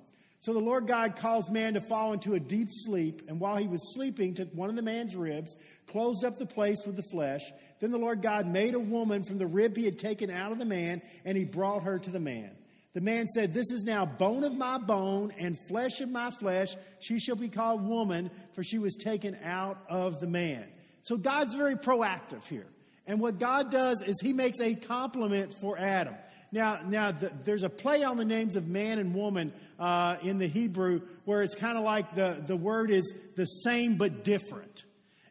So 0.42 0.52
the 0.52 0.58
Lord 0.58 0.88
God 0.88 1.14
caused 1.14 1.52
man 1.52 1.74
to 1.74 1.80
fall 1.80 2.12
into 2.12 2.34
a 2.34 2.40
deep 2.40 2.66
sleep, 2.68 3.22
and 3.28 3.38
while 3.38 3.56
he 3.56 3.68
was 3.68 3.94
sleeping, 3.94 4.34
took 4.34 4.52
one 4.52 4.70
of 4.70 4.74
the 4.74 4.82
man's 4.82 5.14
ribs, 5.14 5.56
closed 5.86 6.24
up 6.24 6.36
the 6.36 6.46
place 6.46 6.84
with 6.84 6.96
the 6.96 7.02
flesh. 7.04 7.42
Then 7.78 7.92
the 7.92 7.98
Lord 7.98 8.22
God 8.22 8.48
made 8.48 8.74
a 8.74 8.80
woman 8.80 9.22
from 9.22 9.38
the 9.38 9.46
rib 9.46 9.76
he 9.76 9.84
had 9.84 10.00
taken 10.00 10.30
out 10.30 10.50
of 10.50 10.58
the 10.58 10.64
man, 10.64 11.00
and 11.24 11.38
he 11.38 11.44
brought 11.44 11.84
her 11.84 11.96
to 11.96 12.10
the 12.10 12.18
man. 12.18 12.50
The 12.92 13.00
man 13.00 13.28
said, 13.28 13.54
This 13.54 13.70
is 13.70 13.84
now 13.84 14.04
bone 14.04 14.42
of 14.42 14.52
my 14.52 14.78
bone 14.78 15.32
and 15.38 15.56
flesh 15.68 16.00
of 16.00 16.08
my 16.08 16.32
flesh. 16.32 16.74
She 16.98 17.20
shall 17.20 17.36
be 17.36 17.48
called 17.48 17.86
woman, 17.86 18.28
for 18.54 18.64
she 18.64 18.80
was 18.80 18.96
taken 18.96 19.38
out 19.44 19.78
of 19.88 20.20
the 20.20 20.26
man. 20.26 20.66
So 21.02 21.16
God's 21.16 21.54
very 21.54 21.76
proactive 21.76 22.44
here. 22.48 22.66
And 23.06 23.20
what 23.20 23.38
God 23.38 23.70
does 23.70 24.02
is 24.02 24.20
he 24.20 24.32
makes 24.32 24.58
a 24.58 24.74
complement 24.74 25.54
for 25.60 25.78
Adam. 25.78 26.16
Now, 26.52 26.80
now 26.86 27.10
the, 27.12 27.32
there's 27.44 27.62
a 27.62 27.70
play 27.70 28.04
on 28.04 28.18
the 28.18 28.24
names 28.26 28.56
of 28.56 28.68
man 28.68 28.98
and 28.98 29.14
woman 29.14 29.52
uh, 29.78 30.16
in 30.22 30.38
the 30.38 30.46
Hebrew 30.46 31.00
where 31.24 31.42
it's 31.42 31.54
kind 31.54 31.78
of 31.78 31.84
like 31.84 32.14
the, 32.14 32.42
the 32.46 32.56
word 32.56 32.90
is 32.90 33.14
the 33.36 33.46
same 33.46 33.96
but 33.96 34.22
different. 34.22 34.84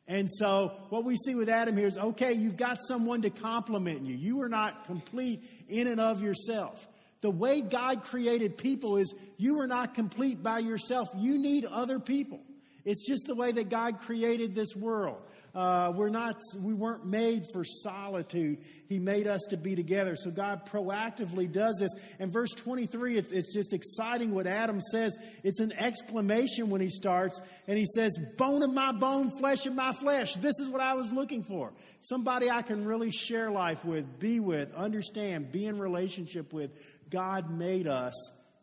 And 0.08 0.30
so, 0.30 0.74
what 0.90 1.06
we 1.06 1.16
see 1.16 1.36
with 1.36 1.48
Adam 1.48 1.78
here 1.78 1.88
is 1.88 1.98
okay, 1.98 2.34
you've 2.34 2.58
got 2.58 2.80
someone 2.86 3.22
to 3.22 3.30
complement 3.30 4.02
you. 4.02 4.16
You 4.16 4.42
are 4.42 4.50
not 4.50 4.86
complete 4.86 5.42
in 5.70 5.88
and 5.88 6.02
of 6.02 6.22
yourself. 6.22 6.86
The 7.22 7.32
way 7.32 7.62
God 7.62 8.02
created 8.02 8.58
people 8.58 8.98
is 8.98 9.14
you 9.38 9.60
are 9.60 9.68
not 9.68 9.94
complete 9.94 10.42
by 10.42 10.60
yourself. 10.60 11.10
You 11.16 11.38
need 11.38 11.66
other 11.66 12.00
people. 12.00 12.42
It's 12.84 13.08
just 13.08 13.28
the 13.28 13.36
way 13.36 13.52
that 13.52 13.70
God 13.70 14.02
created 14.02 14.56
this 14.56 14.76
world. 14.76 15.22
Uh, 15.54 15.92
we're 15.94 16.10
not, 16.10 16.40
we 16.60 16.74
weren't 16.74 17.06
made 17.06 17.44
for 17.52 17.64
solitude. 17.66 18.60
He 18.88 19.00
made 19.00 19.28
us 19.28 19.42
to 19.50 19.58
be 19.58 19.76
together. 19.76 20.16
So 20.16 20.32
God 20.32 20.66
proactively 20.66 21.52
does 21.52 21.78
this. 21.80 21.94
And 22.20 22.32
verse 22.32 22.52
23, 22.52 23.18
it's, 23.18 23.32
it's 23.32 23.54
just 23.54 23.74
exciting 23.74 24.34
what 24.34 24.48
Adam 24.48 24.80
says. 24.80 25.18
It's 25.44 25.60
an 25.60 25.74
exclamation 25.78 26.70
when 26.70 26.80
he 26.80 26.90
starts. 26.90 27.42
And 27.68 27.78
he 27.78 27.86
says, 27.86 28.18
Bone 28.38 28.64
of 28.64 28.74
my 28.74 28.94
bone, 28.94 29.30
flesh 29.30 29.66
of 29.66 29.76
my 29.76 29.92
flesh. 29.92 30.36
This 30.36 30.58
is 30.60 30.70
what 30.70 30.82
I 30.82 30.94
was 30.94 31.12
looking 31.12 31.44
for. 31.44 31.74
Somebody 32.00 32.50
I 32.50 32.62
can 32.62 32.86
really 32.86 33.12
share 33.12 33.52
life 33.52 33.84
with, 33.84 34.20
be 34.20 34.40
with, 34.40 34.74
understand, 34.74 35.52
be 35.52 35.66
in 35.66 35.80
relationship 35.80 36.54
with. 36.54 36.72
God 37.10 37.52
made 37.52 37.88
us 37.88 38.14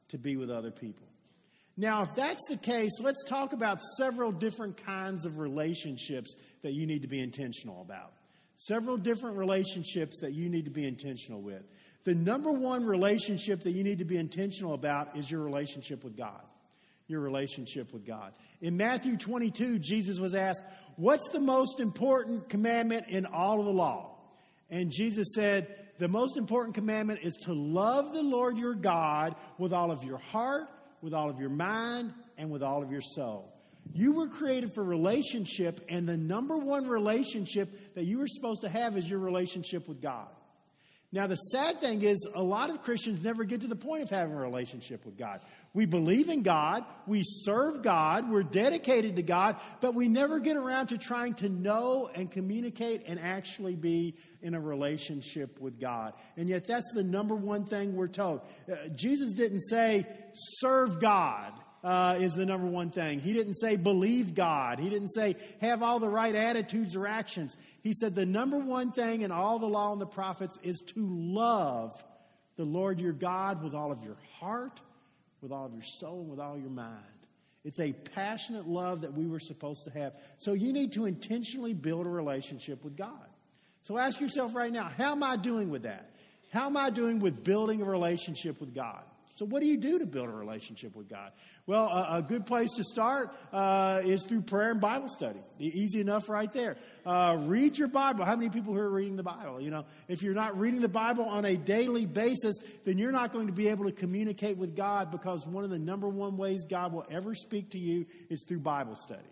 to 0.08 0.18
be 0.18 0.36
with 0.36 0.50
other 0.50 0.70
people. 0.70 1.07
Now, 1.80 2.02
if 2.02 2.12
that's 2.16 2.44
the 2.48 2.56
case, 2.56 2.90
let's 3.00 3.22
talk 3.22 3.52
about 3.52 3.80
several 3.96 4.32
different 4.32 4.84
kinds 4.84 5.24
of 5.24 5.38
relationships 5.38 6.34
that 6.62 6.72
you 6.72 6.86
need 6.86 7.02
to 7.02 7.08
be 7.08 7.20
intentional 7.20 7.82
about. 7.82 8.14
Several 8.56 8.96
different 8.96 9.36
relationships 9.36 10.18
that 10.20 10.32
you 10.34 10.48
need 10.48 10.64
to 10.64 10.72
be 10.72 10.84
intentional 10.84 11.40
with. 11.40 11.62
The 12.02 12.16
number 12.16 12.50
one 12.50 12.84
relationship 12.84 13.62
that 13.62 13.70
you 13.70 13.84
need 13.84 13.98
to 13.98 14.04
be 14.04 14.16
intentional 14.16 14.74
about 14.74 15.16
is 15.16 15.30
your 15.30 15.40
relationship 15.40 16.02
with 16.02 16.16
God. 16.16 16.42
Your 17.06 17.20
relationship 17.20 17.92
with 17.92 18.04
God. 18.04 18.32
In 18.60 18.76
Matthew 18.76 19.16
22, 19.16 19.78
Jesus 19.78 20.18
was 20.18 20.34
asked, 20.34 20.64
What's 20.96 21.28
the 21.28 21.40
most 21.40 21.78
important 21.78 22.48
commandment 22.48 23.06
in 23.08 23.24
all 23.24 23.60
of 23.60 23.66
the 23.66 23.72
law? 23.72 24.16
And 24.68 24.90
Jesus 24.90 25.28
said, 25.32 25.72
The 26.00 26.08
most 26.08 26.36
important 26.36 26.74
commandment 26.74 27.20
is 27.22 27.36
to 27.44 27.52
love 27.52 28.12
the 28.12 28.22
Lord 28.22 28.58
your 28.58 28.74
God 28.74 29.36
with 29.58 29.72
all 29.72 29.92
of 29.92 30.02
your 30.02 30.18
heart, 30.18 30.66
with 31.02 31.14
all 31.14 31.30
of 31.30 31.40
your 31.40 31.50
mind, 31.50 32.12
and 32.36 32.50
with 32.50 32.62
all 32.62 32.82
of 32.82 32.90
your 32.90 33.00
soul. 33.00 33.52
You 33.92 34.12
were 34.12 34.28
created 34.28 34.74
for 34.74 34.84
relationship, 34.84 35.80
and 35.88 36.08
the 36.08 36.16
number 36.16 36.56
one 36.56 36.86
relationship 36.86 37.94
that 37.94 38.04
you 38.04 38.18
were 38.18 38.26
supposed 38.28 38.60
to 38.62 38.68
have 38.68 38.96
is 38.96 39.08
your 39.08 39.18
relationship 39.18 39.88
with 39.88 40.00
God. 40.02 40.28
Now, 41.10 41.26
the 41.26 41.36
sad 41.36 41.80
thing 41.80 42.02
is, 42.02 42.28
a 42.34 42.42
lot 42.42 42.68
of 42.68 42.82
Christians 42.82 43.24
never 43.24 43.44
get 43.44 43.62
to 43.62 43.66
the 43.66 43.76
point 43.76 44.02
of 44.02 44.10
having 44.10 44.34
a 44.34 44.40
relationship 44.40 45.06
with 45.06 45.16
God. 45.16 45.40
We 45.74 45.86
believe 45.86 46.28
in 46.28 46.42
God, 46.42 46.84
we 47.06 47.22
serve 47.24 47.82
God, 47.82 48.30
we're 48.30 48.42
dedicated 48.42 49.16
to 49.16 49.22
God, 49.22 49.56
but 49.80 49.94
we 49.94 50.08
never 50.08 50.40
get 50.40 50.56
around 50.56 50.88
to 50.88 50.98
trying 50.98 51.34
to 51.34 51.48
know 51.48 52.10
and 52.14 52.30
communicate 52.30 53.04
and 53.06 53.20
actually 53.20 53.76
be 53.76 54.16
in 54.40 54.54
a 54.54 54.60
relationship 54.60 55.60
with 55.60 55.78
God. 55.78 56.14
And 56.36 56.48
yet, 56.48 56.66
that's 56.66 56.90
the 56.94 57.04
number 57.04 57.34
one 57.34 57.64
thing 57.64 57.94
we're 57.94 58.08
told. 58.08 58.40
Uh, 58.70 58.88
Jesus 58.94 59.34
didn't 59.34 59.60
say, 59.62 60.06
serve 60.34 61.00
God 61.00 61.52
uh, 61.84 62.16
is 62.18 62.34
the 62.34 62.46
number 62.46 62.66
one 62.66 62.90
thing. 62.90 63.20
He 63.20 63.32
didn't 63.32 63.54
say 63.54 63.76
believe 63.76 64.34
God. 64.34 64.78
He 64.78 64.90
didn't 64.90 65.10
say 65.10 65.36
have 65.60 65.82
all 65.82 66.00
the 66.00 66.08
right 66.08 66.34
attitudes 66.34 66.96
or 66.96 67.06
actions. 67.06 67.56
He 67.82 67.92
said 67.92 68.14
the 68.14 68.26
number 68.26 68.58
one 68.58 68.90
thing 68.90 69.22
in 69.22 69.30
all 69.30 69.58
the 69.58 69.68
law 69.68 69.92
and 69.92 70.00
the 70.00 70.06
prophets 70.06 70.58
is 70.62 70.82
to 70.94 71.08
love 71.08 72.02
the 72.56 72.64
Lord 72.64 73.00
your 73.00 73.12
God 73.12 73.62
with 73.62 73.74
all 73.74 73.92
of 73.92 74.02
your 74.02 74.16
heart, 74.40 74.80
with 75.40 75.52
all 75.52 75.66
of 75.66 75.72
your 75.72 75.82
soul, 75.82 76.20
and 76.20 76.30
with 76.30 76.40
all 76.40 76.58
your 76.58 76.70
mind. 76.70 76.96
It's 77.64 77.80
a 77.80 77.92
passionate 77.92 78.66
love 78.66 79.02
that 79.02 79.12
we 79.12 79.26
were 79.26 79.40
supposed 79.40 79.84
to 79.84 79.90
have. 79.90 80.14
So 80.38 80.52
you 80.52 80.72
need 80.72 80.92
to 80.92 81.06
intentionally 81.06 81.74
build 81.74 82.06
a 82.06 82.08
relationship 82.08 82.84
with 82.84 82.96
God. 82.96 83.26
So 83.82 83.98
ask 83.98 84.20
yourself 84.20 84.54
right 84.54 84.72
now, 84.72 84.84
how 84.84 85.12
am 85.12 85.22
I 85.22 85.36
doing 85.36 85.70
with 85.70 85.82
that? 85.82 86.10
How 86.52 86.66
am 86.66 86.76
I 86.76 86.90
doing 86.90 87.20
with 87.20 87.44
building 87.44 87.82
a 87.82 87.84
relationship 87.84 88.60
with 88.60 88.74
God? 88.74 89.02
So, 89.38 89.44
what 89.44 89.60
do 89.60 89.68
you 89.68 89.76
do 89.76 90.00
to 90.00 90.06
build 90.06 90.28
a 90.28 90.32
relationship 90.32 90.96
with 90.96 91.08
God? 91.08 91.30
Well, 91.64 91.86
a, 91.86 92.16
a 92.16 92.22
good 92.22 92.44
place 92.44 92.72
to 92.72 92.82
start 92.82 93.32
uh, 93.52 94.00
is 94.02 94.24
through 94.24 94.42
prayer 94.42 94.72
and 94.72 94.80
Bible 94.80 95.08
study. 95.08 95.38
Easy 95.60 96.00
enough, 96.00 96.28
right 96.28 96.52
there. 96.52 96.76
Uh, 97.06 97.36
read 97.42 97.78
your 97.78 97.86
Bible. 97.86 98.24
How 98.24 98.34
many 98.34 98.50
people 98.50 98.74
here 98.74 98.86
are 98.86 98.90
reading 98.90 99.14
the 99.14 99.22
Bible? 99.22 99.60
You 99.60 99.70
know, 99.70 99.84
if 100.08 100.24
you're 100.24 100.34
not 100.34 100.58
reading 100.58 100.80
the 100.80 100.88
Bible 100.88 101.24
on 101.24 101.44
a 101.44 101.56
daily 101.56 102.04
basis, 102.04 102.56
then 102.84 102.98
you're 102.98 103.12
not 103.12 103.32
going 103.32 103.46
to 103.46 103.52
be 103.52 103.68
able 103.68 103.84
to 103.84 103.92
communicate 103.92 104.56
with 104.56 104.74
God 104.74 105.12
because 105.12 105.46
one 105.46 105.62
of 105.62 105.70
the 105.70 105.78
number 105.78 106.08
one 106.08 106.36
ways 106.36 106.64
God 106.68 106.92
will 106.92 107.06
ever 107.08 107.36
speak 107.36 107.70
to 107.70 107.78
you 107.78 108.06
is 108.28 108.42
through 108.42 108.58
Bible 108.58 108.96
study. 108.96 109.22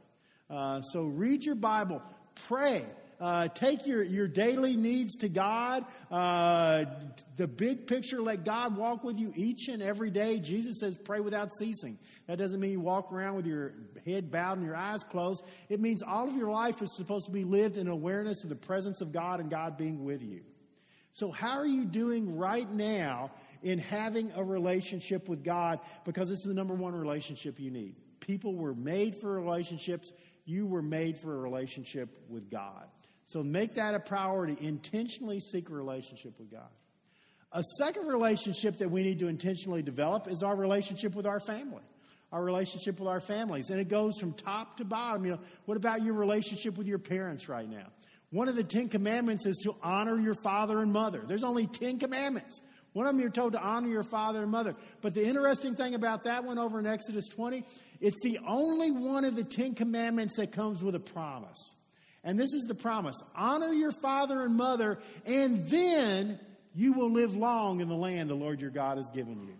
Uh, 0.48 0.82
so, 0.82 1.02
read 1.02 1.44
your 1.44 1.56
Bible, 1.56 2.00
pray. 2.46 2.84
Uh, 3.20 3.48
take 3.48 3.86
your, 3.86 4.02
your 4.02 4.28
daily 4.28 4.76
needs 4.76 5.16
to 5.16 5.28
God. 5.28 5.84
Uh, 6.10 6.84
the 7.36 7.46
big 7.46 7.86
picture, 7.86 8.20
let 8.20 8.44
God 8.44 8.76
walk 8.76 9.04
with 9.04 9.18
you 9.18 9.32
each 9.34 9.68
and 9.68 9.82
every 9.82 10.10
day. 10.10 10.38
Jesus 10.38 10.80
says, 10.80 10.96
pray 10.96 11.20
without 11.20 11.48
ceasing. 11.58 11.98
That 12.26 12.38
doesn't 12.38 12.60
mean 12.60 12.72
you 12.72 12.80
walk 12.80 13.12
around 13.12 13.36
with 13.36 13.46
your 13.46 13.72
head 14.04 14.30
bowed 14.30 14.58
and 14.58 14.66
your 14.66 14.76
eyes 14.76 15.02
closed. 15.02 15.44
It 15.68 15.80
means 15.80 16.02
all 16.02 16.28
of 16.28 16.36
your 16.36 16.50
life 16.50 16.82
is 16.82 16.94
supposed 16.94 17.26
to 17.26 17.32
be 17.32 17.44
lived 17.44 17.76
in 17.76 17.88
awareness 17.88 18.42
of 18.44 18.50
the 18.50 18.56
presence 18.56 19.00
of 19.00 19.12
God 19.12 19.40
and 19.40 19.50
God 19.50 19.76
being 19.76 20.04
with 20.04 20.22
you. 20.22 20.42
So, 21.12 21.30
how 21.30 21.56
are 21.56 21.66
you 21.66 21.86
doing 21.86 22.36
right 22.36 22.70
now 22.70 23.30
in 23.62 23.78
having 23.78 24.32
a 24.36 24.44
relationship 24.44 25.30
with 25.30 25.42
God? 25.42 25.80
Because 26.04 26.30
it's 26.30 26.44
the 26.44 26.52
number 26.52 26.74
one 26.74 26.94
relationship 26.94 27.58
you 27.58 27.70
need. 27.70 27.94
People 28.20 28.54
were 28.54 28.74
made 28.74 29.16
for 29.16 29.40
relationships. 29.40 30.12
You 30.44 30.66
were 30.66 30.82
made 30.82 31.16
for 31.18 31.34
a 31.34 31.38
relationship 31.38 32.10
with 32.28 32.50
God. 32.50 32.86
So 33.26 33.42
make 33.42 33.74
that 33.74 33.94
a 33.94 34.00
priority. 34.00 34.56
Intentionally 34.60 35.40
seek 35.40 35.68
a 35.68 35.72
relationship 35.72 36.38
with 36.38 36.50
God. 36.50 36.68
A 37.52 37.62
second 37.78 38.06
relationship 38.06 38.78
that 38.78 38.90
we 38.90 39.02
need 39.02 39.18
to 39.20 39.28
intentionally 39.28 39.82
develop 39.82 40.28
is 40.28 40.42
our 40.42 40.54
relationship 40.54 41.14
with 41.14 41.26
our 41.26 41.40
family. 41.40 41.82
Our 42.32 42.42
relationship 42.42 42.98
with 42.98 43.08
our 43.08 43.20
families. 43.20 43.70
And 43.70 43.80
it 43.80 43.88
goes 43.88 44.18
from 44.18 44.32
top 44.32 44.76
to 44.78 44.84
bottom. 44.84 45.24
You 45.24 45.32
know, 45.32 45.40
what 45.64 45.76
about 45.76 46.02
your 46.02 46.14
relationship 46.14 46.76
with 46.76 46.86
your 46.86 46.98
parents 46.98 47.48
right 47.48 47.68
now? 47.68 47.86
One 48.30 48.48
of 48.48 48.56
the 48.56 48.64
Ten 48.64 48.88
Commandments 48.88 49.46
is 49.46 49.58
to 49.64 49.74
honor 49.82 50.18
your 50.18 50.34
father 50.34 50.80
and 50.80 50.92
mother. 50.92 51.22
There's 51.26 51.44
only 51.44 51.66
Ten 51.66 51.98
Commandments. 51.98 52.60
One 52.92 53.06
of 53.06 53.12
them 53.12 53.20
you're 53.20 53.30
told 53.30 53.52
to 53.52 53.60
honor 53.60 53.88
your 53.88 54.02
father 54.02 54.42
and 54.42 54.50
mother. 54.50 54.74
But 55.00 55.14
the 55.14 55.24
interesting 55.24 55.74
thing 55.74 55.94
about 55.94 56.22
that 56.24 56.44
one 56.44 56.58
over 56.58 56.78
in 56.78 56.86
Exodus 56.86 57.28
20, 57.28 57.64
it's 58.00 58.16
the 58.22 58.38
only 58.46 58.90
one 58.90 59.24
of 59.24 59.36
the 59.36 59.44
Ten 59.44 59.74
Commandments 59.74 60.36
that 60.36 60.50
comes 60.50 60.82
with 60.82 60.94
a 60.94 61.00
promise. 61.00 61.74
And 62.26 62.36
this 62.38 62.52
is 62.52 62.64
the 62.64 62.74
promise 62.74 63.22
honor 63.36 63.72
your 63.72 63.92
father 63.92 64.42
and 64.42 64.56
mother, 64.56 64.98
and 65.24 65.66
then 65.68 66.40
you 66.74 66.92
will 66.92 67.10
live 67.10 67.36
long 67.36 67.80
in 67.80 67.88
the 67.88 67.94
land 67.94 68.28
the 68.28 68.34
Lord 68.34 68.60
your 68.60 68.70
God 68.70 68.98
has 68.98 69.10
given 69.12 69.40
you. 69.46 69.54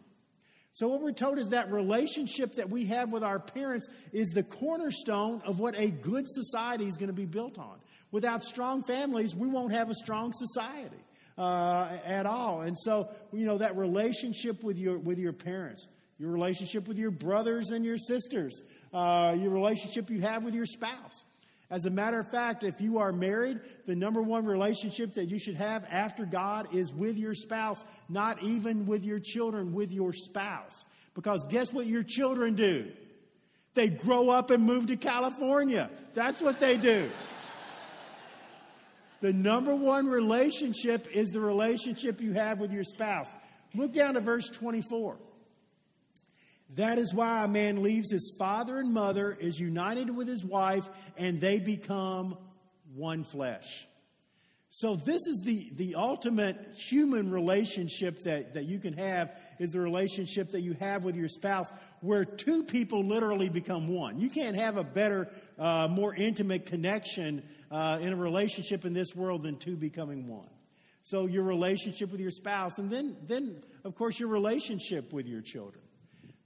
So, 0.72 0.88
what 0.88 1.00
we're 1.00 1.12
told 1.12 1.38
is 1.38 1.50
that 1.50 1.70
relationship 1.70 2.56
that 2.56 2.68
we 2.68 2.86
have 2.86 3.12
with 3.12 3.22
our 3.22 3.38
parents 3.38 3.88
is 4.12 4.28
the 4.30 4.42
cornerstone 4.42 5.40
of 5.46 5.60
what 5.60 5.78
a 5.78 5.90
good 5.90 6.24
society 6.26 6.86
is 6.86 6.96
going 6.96 7.08
to 7.08 7.14
be 7.14 7.24
built 7.24 7.56
on. 7.58 7.78
Without 8.10 8.42
strong 8.42 8.82
families, 8.82 9.34
we 9.34 9.48
won't 9.48 9.72
have 9.72 9.88
a 9.88 9.94
strong 9.94 10.32
society 10.34 11.02
uh, 11.38 11.88
at 12.04 12.26
all. 12.26 12.62
And 12.62 12.76
so, 12.76 13.08
you 13.32 13.46
know, 13.46 13.58
that 13.58 13.76
relationship 13.76 14.64
with 14.64 14.76
your, 14.76 14.98
with 14.98 15.18
your 15.18 15.32
parents, 15.32 15.86
your 16.18 16.30
relationship 16.32 16.88
with 16.88 16.98
your 16.98 17.12
brothers 17.12 17.70
and 17.70 17.84
your 17.84 17.96
sisters, 17.96 18.60
uh, 18.92 19.36
your 19.38 19.50
relationship 19.50 20.10
you 20.10 20.20
have 20.22 20.44
with 20.44 20.54
your 20.54 20.66
spouse. 20.66 21.24
As 21.68 21.84
a 21.84 21.90
matter 21.90 22.20
of 22.20 22.30
fact, 22.30 22.62
if 22.62 22.80
you 22.80 22.98
are 22.98 23.10
married, 23.10 23.60
the 23.86 23.96
number 23.96 24.22
one 24.22 24.46
relationship 24.46 25.14
that 25.14 25.28
you 25.28 25.38
should 25.38 25.56
have 25.56 25.84
after 25.90 26.24
God 26.24 26.72
is 26.72 26.92
with 26.92 27.16
your 27.16 27.34
spouse, 27.34 27.84
not 28.08 28.40
even 28.42 28.86
with 28.86 29.04
your 29.04 29.18
children, 29.18 29.72
with 29.72 29.90
your 29.90 30.12
spouse. 30.12 30.84
Because 31.14 31.44
guess 31.48 31.72
what 31.72 31.86
your 31.86 32.04
children 32.04 32.54
do? 32.54 32.92
They 33.74 33.88
grow 33.88 34.30
up 34.30 34.50
and 34.50 34.62
move 34.62 34.86
to 34.86 34.96
California. 34.96 35.90
That's 36.14 36.40
what 36.40 36.60
they 36.60 36.76
do. 36.76 37.10
the 39.20 39.32
number 39.32 39.74
one 39.74 40.06
relationship 40.06 41.08
is 41.12 41.30
the 41.30 41.40
relationship 41.40 42.20
you 42.20 42.32
have 42.34 42.60
with 42.60 42.72
your 42.72 42.84
spouse. 42.84 43.32
Look 43.74 43.92
down 43.92 44.14
to 44.14 44.20
verse 44.20 44.48
24. 44.50 45.16
That 46.74 46.98
is 46.98 47.14
why 47.14 47.44
a 47.44 47.48
man 47.48 47.82
leaves 47.82 48.10
his 48.10 48.34
father 48.38 48.78
and 48.78 48.92
mother, 48.92 49.32
is 49.32 49.58
united 49.58 50.14
with 50.14 50.28
his 50.28 50.44
wife, 50.44 50.88
and 51.16 51.40
they 51.40 51.58
become 51.60 52.36
one 52.94 53.24
flesh. 53.24 53.86
So 54.68 54.94
this 54.94 55.26
is 55.26 55.40
the, 55.42 55.70
the 55.76 55.94
ultimate 55.94 56.74
human 56.76 57.30
relationship 57.30 58.24
that, 58.24 58.52
that 58.54 58.64
you 58.64 58.78
can 58.78 58.92
have 58.94 59.34
is 59.58 59.70
the 59.70 59.80
relationship 59.80 60.50
that 60.50 60.60
you 60.60 60.74
have 60.74 61.02
with 61.02 61.16
your 61.16 61.28
spouse 61.28 61.72
where 62.00 62.26
two 62.26 62.62
people 62.62 63.02
literally 63.02 63.48
become 63.48 63.88
one. 63.88 64.18
You 64.18 64.28
can't 64.28 64.54
have 64.54 64.76
a 64.76 64.84
better, 64.84 65.30
uh, 65.58 65.88
more 65.88 66.14
intimate 66.14 66.66
connection 66.66 67.42
uh, 67.70 68.00
in 68.02 68.12
a 68.12 68.16
relationship 68.16 68.84
in 68.84 68.92
this 68.92 69.14
world 69.14 69.44
than 69.44 69.56
two 69.56 69.76
becoming 69.76 70.28
one. 70.28 70.50
So 71.00 71.24
your 71.24 71.44
relationship 71.44 72.12
with 72.12 72.20
your 72.20 72.30
spouse, 72.30 72.78
and 72.78 72.90
then, 72.90 73.16
then 73.26 73.62
of 73.82 73.94
course, 73.94 74.20
your 74.20 74.28
relationship 74.28 75.10
with 75.10 75.26
your 75.26 75.40
children. 75.40 75.85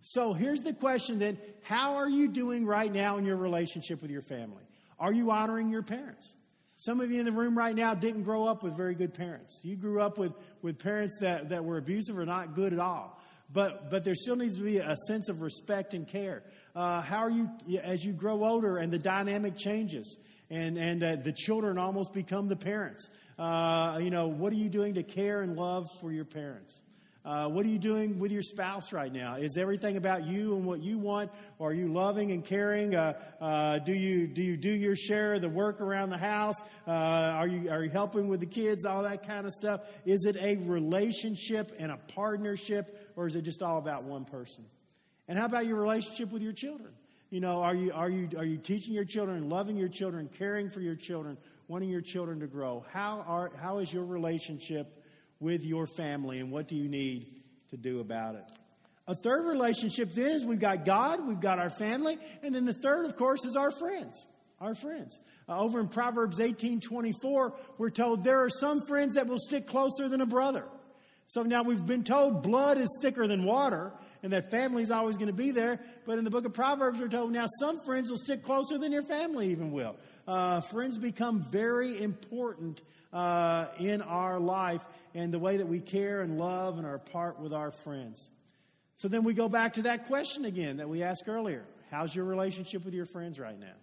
So 0.02 0.32
here's 0.32 0.62
the 0.62 0.72
question 0.72 1.18
then 1.18 1.38
How 1.62 1.94
are 1.96 2.08
you 2.08 2.28
doing 2.28 2.66
right 2.66 2.92
now 2.92 3.18
in 3.18 3.24
your 3.24 3.36
relationship 3.36 4.02
with 4.02 4.10
your 4.10 4.22
family? 4.22 4.64
Are 4.98 5.12
you 5.12 5.30
honoring 5.30 5.70
your 5.70 5.82
parents? 5.82 6.36
Some 6.76 7.00
of 7.00 7.10
you 7.10 7.18
in 7.18 7.26
the 7.26 7.32
room 7.32 7.58
right 7.58 7.74
now 7.74 7.92
didn't 7.92 8.22
grow 8.22 8.46
up 8.46 8.62
with 8.62 8.74
very 8.74 8.94
good 8.94 9.12
parents. 9.12 9.60
You 9.62 9.76
grew 9.76 10.00
up 10.00 10.16
with, 10.16 10.32
with 10.62 10.78
parents 10.78 11.18
that, 11.20 11.50
that 11.50 11.62
were 11.62 11.76
abusive 11.76 12.18
or 12.18 12.24
not 12.24 12.54
good 12.54 12.72
at 12.72 12.78
all. 12.78 13.20
But, 13.52 13.90
but 13.90 14.04
there 14.04 14.14
still 14.14 14.36
needs 14.36 14.56
to 14.56 14.62
be 14.62 14.78
a 14.78 14.96
sense 15.08 15.28
of 15.28 15.42
respect 15.42 15.92
and 15.92 16.06
care. 16.06 16.42
Uh, 16.74 17.02
how 17.02 17.18
are 17.18 17.30
you, 17.30 17.50
as 17.82 18.04
you 18.04 18.12
grow 18.12 18.44
older 18.44 18.78
and 18.78 18.90
the 18.90 18.98
dynamic 18.98 19.58
changes 19.58 20.16
and, 20.48 20.78
and 20.78 21.02
uh, 21.02 21.16
the 21.16 21.32
children 21.32 21.76
almost 21.76 22.14
become 22.14 22.48
the 22.48 22.56
parents? 22.56 23.10
Uh, 23.38 23.98
you 24.00 24.10
know, 24.10 24.28
what 24.28 24.52
are 24.52 24.56
you 24.56 24.70
doing 24.70 24.94
to 24.94 25.02
care 25.02 25.42
and 25.42 25.56
love 25.56 25.86
for 26.00 26.12
your 26.12 26.24
parents? 26.24 26.80
Uh, 27.22 27.46
what 27.48 27.66
are 27.66 27.68
you 27.68 27.78
doing 27.78 28.18
with 28.18 28.32
your 28.32 28.42
spouse 28.42 28.94
right 28.94 29.12
now? 29.12 29.34
Is 29.34 29.58
everything 29.58 29.98
about 29.98 30.26
you 30.26 30.56
and 30.56 30.64
what 30.64 30.82
you 30.82 30.98
want? 30.98 31.30
Or 31.58 31.70
are 31.70 31.74
you 31.74 31.92
loving 31.92 32.32
and 32.32 32.42
caring? 32.42 32.94
Uh, 32.94 33.12
uh, 33.42 33.78
do 33.78 33.92
you 33.92 34.26
do 34.26 34.42
you 34.42 34.56
do 34.56 34.70
your 34.70 34.96
share 34.96 35.34
of 35.34 35.42
the 35.42 35.48
work 35.48 35.82
around 35.82 36.08
the 36.08 36.18
house? 36.18 36.62
Uh, 36.88 36.92
are 36.92 37.46
you 37.46 37.70
are 37.70 37.84
you 37.84 37.90
helping 37.90 38.28
with 38.28 38.40
the 38.40 38.46
kids? 38.46 38.86
All 38.86 39.02
that 39.02 39.26
kind 39.26 39.46
of 39.46 39.52
stuff. 39.52 39.82
Is 40.06 40.24
it 40.24 40.36
a 40.36 40.56
relationship 40.56 41.72
and 41.78 41.92
a 41.92 41.98
partnership, 42.14 43.12
or 43.16 43.26
is 43.26 43.34
it 43.34 43.42
just 43.42 43.62
all 43.62 43.76
about 43.76 44.04
one 44.04 44.24
person? 44.24 44.64
And 45.28 45.38
how 45.38 45.44
about 45.44 45.66
your 45.66 45.76
relationship 45.76 46.32
with 46.32 46.40
your 46.40 46.54
children? 46.54 46.90
You 47.28 47.40
know, 47.40 47.62
are 47.62 47.74
you 47.74 47.92
are 47.92 48.08
you 48.08 48.30
are 48.38 48.46
you 48.46 48.56
teaching 48.56 48.94
your 48.94 49.04
children, 49.04 49.50
loving 49.50 49.76
your 49.76 49.90
children, 49.90 50.30
caring 50.38 50.70
for 50.70 50.80
your 50.80 50.96
children, 50.96 51.36
wanting 51.68 51.90
your 51.90 52.00
children 52.00 52.40
to 52.40 52.46
grow? 52.46 52.82
How 52.90 53.24
are 53.28 53.52
how 53.60 53.78
is 53.78 53.92
your 53.92 54.06
relationship? 54.06 54.99
With 55.40 55.64
your 55.64 55.86
family 55.86 56.38
and 56.38 56.52
what 56.52 56.68
do 56.68 56.76
you 56.76 56.88
need 56.88 57.26
to 57.70 57.76
do 57.76 58.00
about 58.00 58.34
it. 58.36 58.44
A 59.06 59.14
third 59.14 59.48
relationship 59.48 60.12
then 60.14 60.32
is 60.32 60.44
we've 60.44 60.60
got 60.60 60.84
God, 60.84 61.26
we've 61.26 61.40
got 61.40 61.58
our 61.58 61.70
family, 61.70 62.18
and 62.42 62.54
then 62.54 62.64
the 62.64 62.74
third, 62.74 63.06
of 63.06 63.16
course, 63.16 63.44
is 63.44 63.56
our 63.56 63.70
friends. 63.70 64.26
Our 64.60 64.74
friends. 64.74 65.18
Uh, 65.48 65.58
over 65.58 65.80
in 65.80 65.88
Proverbs 65.88 66.38
18 66.38 66.80
24, 66.80 67.54
we're 67.78 67.90
told 67.90 68.22
there 68.22 68.44
are 68.44 68.50
some 68.50 68.82
friends 68.86 69.14
that 69.14 69.26
will 69.26 69.38
stick 69.38 69.66
closer 69.66 70.08
than 70.08 70.20
a 70.20 70.26
brother. 70.26 70.66
So 71.26 71.42
now 71.42 71.62
we've 71.62 71.84
been 71.84 72.04
told 72.04 72.42
blood 72.42 72.76
is 72.76 72.94
thicker 73.00 73.26
than 73.26 73.44
water 73.44 73.92
and 74.22 74.32
that 74.32 74.50
family 74.50 74.82
is 74.82 74.90
always 74.90 75.16
going 75.16 75.28
to 75.28 75.32
be 75.32 75.50
there. 75.50 75.80
But 76.04 76.18
in 76.18 76.24
the 76.24 76.30
book 76.30 76.44
of 76.44 76.52
Proverbs, 76.52 77.00
we're 77.00 77.08
told 77.08 77.32
now 77.32 77.46
some 77.58 77.80
friends 77.80 78.10
will 78.10 78.18
stick 78.18 78.42
closer 78.42 78.78
than 78.78 78.92
your 78.92 79.02
family 79.02 79.48
even 79.48 79.70
will. 79.72 79.96
Uh, 80.30 80.60
friends 80.60 80.96
become 80.96 81.42
very 81.42 82.00
important 82.00 82.80
uh, 83.12 83.66
in 83.80 84.00
our 84.00 84.38
life 84.38 84.80
and 85.12 85.34
the 85.34 85.40
way 85.40 85.56
that 85.56 85.66
we 85.66 85.80
care 85.80 86.20
and 86.20 86.38
love 86.38 86.78
and 86.78 86.86
are 86.86 86.98
part 86.98 87.40
with 87.40 87.52
our 87.52 87.72
friends. 87.72 88.30
So 88.94 89.08
then 89.08 89.24
we 89.24 89.34
go 89.34 89.48
back 89.48 89.72
to 89.72 89.82
that 89.82 90.06
question 90.06 90.44
again 90.44 90.76
that 90.76 90.88
we 90.88 91.02
asked 91.02 91.24
earlier 91.26 91.64
How's 91.90 92.14
your 92.14 92.26
relationship 92.26 92.84
with 92.84 92.94
your 92.94 93.06
friends 93.06 93.40
right 93.40 93.58
now? 93.58 93.74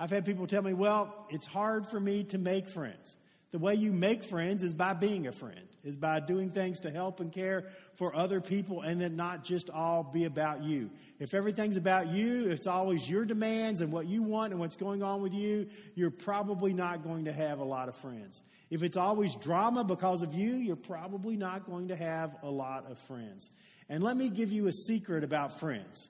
I've 0.00 0.10
had 0.10 0.24
people 0.24 0.48
tell 0.48 0.62
me, 0.62 0.72
well, 0.72 1.14
it's 1.30 1.46
hard 1.46 1.86
for 1.86 2.00
me 2.00 2.24
to 2.24 2.38
make 2.38 2.68
friends. 2.68 3.16
The 3.52 3.60
way 3.60 3.76
you 3.76 3.92
make 3.92 4.24
friends 4.24 4.64
is 4.64 4.74
by 4.74 4.94
being 4.94 5.28
a 5.28 5.32
friend, 5.32 5.68
is 5.84 5.94
by 5.94 6.18
doing 6.18 6.50
things 6.50 6.80
to 6.80 6.90
help 6.90 7.20
and 7.20 7.30
care 7.30 7.66
for 7.96 8.14
other 8.14 8.40
people 8.40 8.82
and 8.82 9.00
then 9.00 9.16
not 9.16 9.44
just 9.44 9.70
all 9.70 10.02
be 10.02 10.24
about 10.24 10.62
you. 10.62 10.90
If 11.18 11.34
everything's 11.34 11.76
about 11.76 12.08
you, 12.08 12.46
if 12.46 12.52
it's 12.58 12.66
always 12.66 13.08
your 13.08 13.24
demands 13.24 13.80
and 13.80 13.92
what 13.92 14.06
you 14.06 14.22
want 14.22 14.52
and 14.52 14.60
what's 14.60 14.76
going 14.76 15.02
on 15.02 15.22
with 15.22 15.32
you, 15.32 15.68
you're 15.94 16.10
probably 16.10 16.72
not 16.72 17.04
going 17.04 17.26
to 17.26 17.32
have 17.32 17.60
a 17.60 17.64
lot 17.64 17.88
of 17.88 17.96
friends. 17.96 18.42
If 18.70 18.82
it's 18.82 18.96
always 18.96 19.36
drama 19.36 19.84
because 19.84 20.22
of 20.22 20.34
you, 20.34 20.56
you're 20.56 20.76
probably 20.76 21.36
not 21.36 21.66
going 21.66 21.88
to 21.88 21.96
have 21.96 22.34
a 22.42 22.50
lot 22.50 22.90
of 22.90 22.98
friends. 22.98 23.50
And 23.88 24.02
let 24.02 24.16
me 24.16 24.30
give 24.30 24.50
you 24.50 24.66
a 24.66 24.72
secret 24.72 25.22
about 25.22 25.60
friends. 25.60 26.08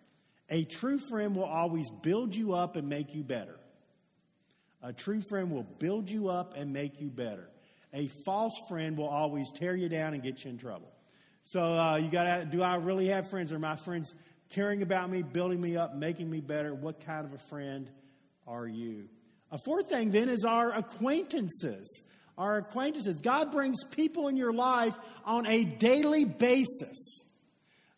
A 0.48 0.64
true 0.64 0.98
friend 0.98 1.34
will 1.34 1.44
always 1.44 1.90
build 2.02 2.34
you 2.34 2.52
up 2.54 2.76
and 2.76 2.88
make 2.88 3.14
you 3.14 3.22
better. 3.22 3.58
A 4.82 4.92
true 4.92 5.22
friend 5.22 5.50
will 5.50 5.62
build 5.62 6.10
you 6.10 6.28
up 6.28 6.56
and 6.56 6.72
make 6.72 7.00
you 7.00 7.08
better. 7.08 7.48
A 7.92 8.08
false 8.08 8.54
friend 8.68 8.96
will 8.98 9.08
always 9.08 9.50
tear 9.50 9.74
you 9.74 9.88
down 9.88 10.14
and 10.14 10.22
get 10.22 10.44
you 10.44 10.50
in 10.50 10.58
trouble. 10.58 10.90
So 11.44 11.60
uh, 11.62 11.96
you 11.96 12.08
got 12.08 12.24
to 12.24 12.44
do 12.44 12.62
I 12.62 12.76
really 12.76 13.06
have 13.08 13.28
friends? 13.28 13.52
Are 13.52 13.58
my 13.58 13.76
friends 13.76 14.14
caring 14.50 14.82
about 14.82 15.10
me, 15.10 15.22
building 15.22 15.60
me 15.60 15.76
up, 15.76 15.94
making 15.94 16.30
me 16.30 16.40
better? 16.40 16.74
What 16.74 17.04
kind 17.04 17.26
of 17.26 17.34
a 17.34 17.38
friend 17.38 17.90
are 18.46 18.66
you? 18.66 19.08
A 19.52 19.58
fourth 19.58 19.88
thing 19.88 20.10
then 20.10 20.28
is 20.28 20.44
our 20.44 20.72
acquaintances. 20.72 22.02
Our 22.36 22.58
acquaintances. 22.58 23.20
God 23.20 23.52
brings 23.52 23.84
people 23.84 24.28
in 24.28 24.36
your 24.36 24.52
life 24.52 24.96
on 25.24 25.46
a 25.46 25.64
daily 25.64 26.24
basis. 26.24 27.23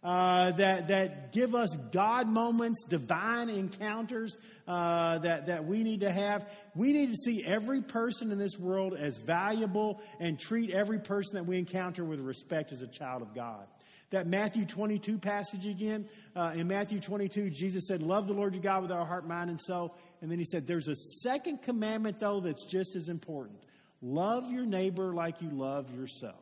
Uh, 0.06 0.52
that, 0.52 0.86
that 0.86 1.32
give 1.32 1.52
us 1.56 1.76
God 1.90 2.28
moments, 2.28 2.84
divine 2.84 3.48
encounters 3.48 4.36
uh, 4.68 5.18
that, 5.18 5.46
that 5.46 5.64
we 5.64 5.82
need 5.82 5.98
to 5.98 6.12
have. 6.12 6.48
We 6.76 6.92
need 6.92 7.10
to 7.10 7.16
see 7.16 7.44
every 7.44 7.82
person 7.82 8.30
in 8.30 8.38
this 8.38 8.56
world 8.56 8.94
as 8.94 9.18
valuable 9.18 10.00
and 10.20 10.38
treat 10.38 10.70
every 10.70 11.00
person 11.00 11.34
that 11.34 11.42
we 11.42 11.58
encounter 11.58 12.04
with 12.04 12.20
respect 12.20 12.70
as 12.70 12.82
a 12.82 12.86
child 12.86 13.20
of 13.20 13.34
God. 13.34 13.66
That 14.10 14.28
Matthew 14.28 14.64
22 14.64 15.18
passage 15.18 15.66
again, 15.66 16.06
uh, 16.36 16.52
in 16.54 16.68
Matthew 16.68 17.00
22, 17.00 17.50
Jesus 17.50 17.88
said, 17.88 18.00
Love 18.00 18.28
the 18.28 18.32
Lord 18.32 18.54
your 18.54 18.62
God 18.62 18.82
with 18.82 18.92
our 18.92 19.04
heart, 19.04 19.26
mind, 19.26 19.50
and 19.50 19.60
soul. 19.60 19.96
And 20.22 20.30
then 20.30 20.38
he 20.38 20.44
said, 20.44 20.68
There's 20.68 20.86
a 20.86 20.94
second 20.94 21.62
commandment, 21.62 22.20
though, 22.20 22.38
that's 22.38 22.64
just 22.64 22.94
as 22.94 23.08
important 23.08 23.58
love 24.00 24.52
your 24.52 24.66
neighbor 24.66 25.12
like 25.12 25.42
you 25.42 25.50
love 25.50 25.92
yourself. 25.92 26.36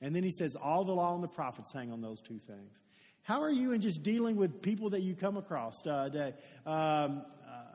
And 0.00 0.16
then 0.16 0.22
he 0.22 0.30
says, 0.30 0.56
All 0.56 0.84
the 0.84 0.94
law 0.94 1.14
and 1.14 1.22
the 1.22 1.28
prophets 1.28 1.70
hang 1.70 1.92
on 1.92 2.00
those 2.00 2.22
two 2.22 2.40
things. 2.46 2.82
How 3.24 3.40
are 3.40 3.50
you 3.50 3.72
in 3.72 3.80
just 3.80 4.02
dealing 4.02 4.36
with 4.36 4.60
people 4.60 4.90
that 4.90 5.00
you 5.00 5.14
come 5.14 5.38
across 5.38 5.86
uh, 5.86 6.10
today? 6.10 6.34
Um, 6.66 7.24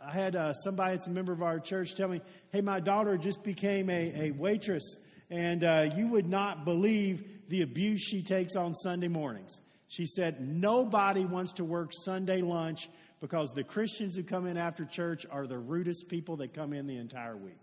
I 0.05 0.11
had 0.11 0.35
uh, 0.35 0.53
somebody 0.53 0.93
it's 0.93 1.07
a 1.07 1.09
member 1.09 1.33
of 1.33 1.41
our 1.41 1.59
church 1.59 1.95
tell 1.95 2.07
me, 2.07 2.21
hey, 2.51 2.61
my 2.61 2.79
daughter 2.79 3.17
just 3.17 3.41
became 3.41 3.89
a, 3.89 4.27
a 4.27 4.31
waitress, 4.31 4.97
and 5.31 5.63
uh, 5.63 5.89
you 5.95 6.07
would 6.09 6.27
not 6.27 6.65
believe 6.65 7.23
the 7.49 7.63
abuse 7.63 7.99
she 7.99 8.21
takes 8.21 8.55
on 8.55 8.75
Sunday 8.75 9.07
mornings. 9.07 9.59
She 9.87 10.05
said, 10.05 10.39
nobody 10.39 11.25
wants 11.25 11.53
to 11.53 11.65
work 11.65 11.93
Sunday 11.93 12.43
lunch 12.43 12.87
because 13.19 13.51
the 13.51 13.63
Christians 13.63 14.15
who 14.15 14.21
come 14.21 14.45
in 14.45 14.55
after 14.55 14.85
church 14.85 15.25
are 15.31 15.47
the 15.47 15.57
rudest 15.57 16.09
people 16.09 16.37
that 16.37 16.53
come 16.53 16.73
in 16.73 16.85
the 16.85 16.97
entire 16.97 17.35
week. 17.35 17.57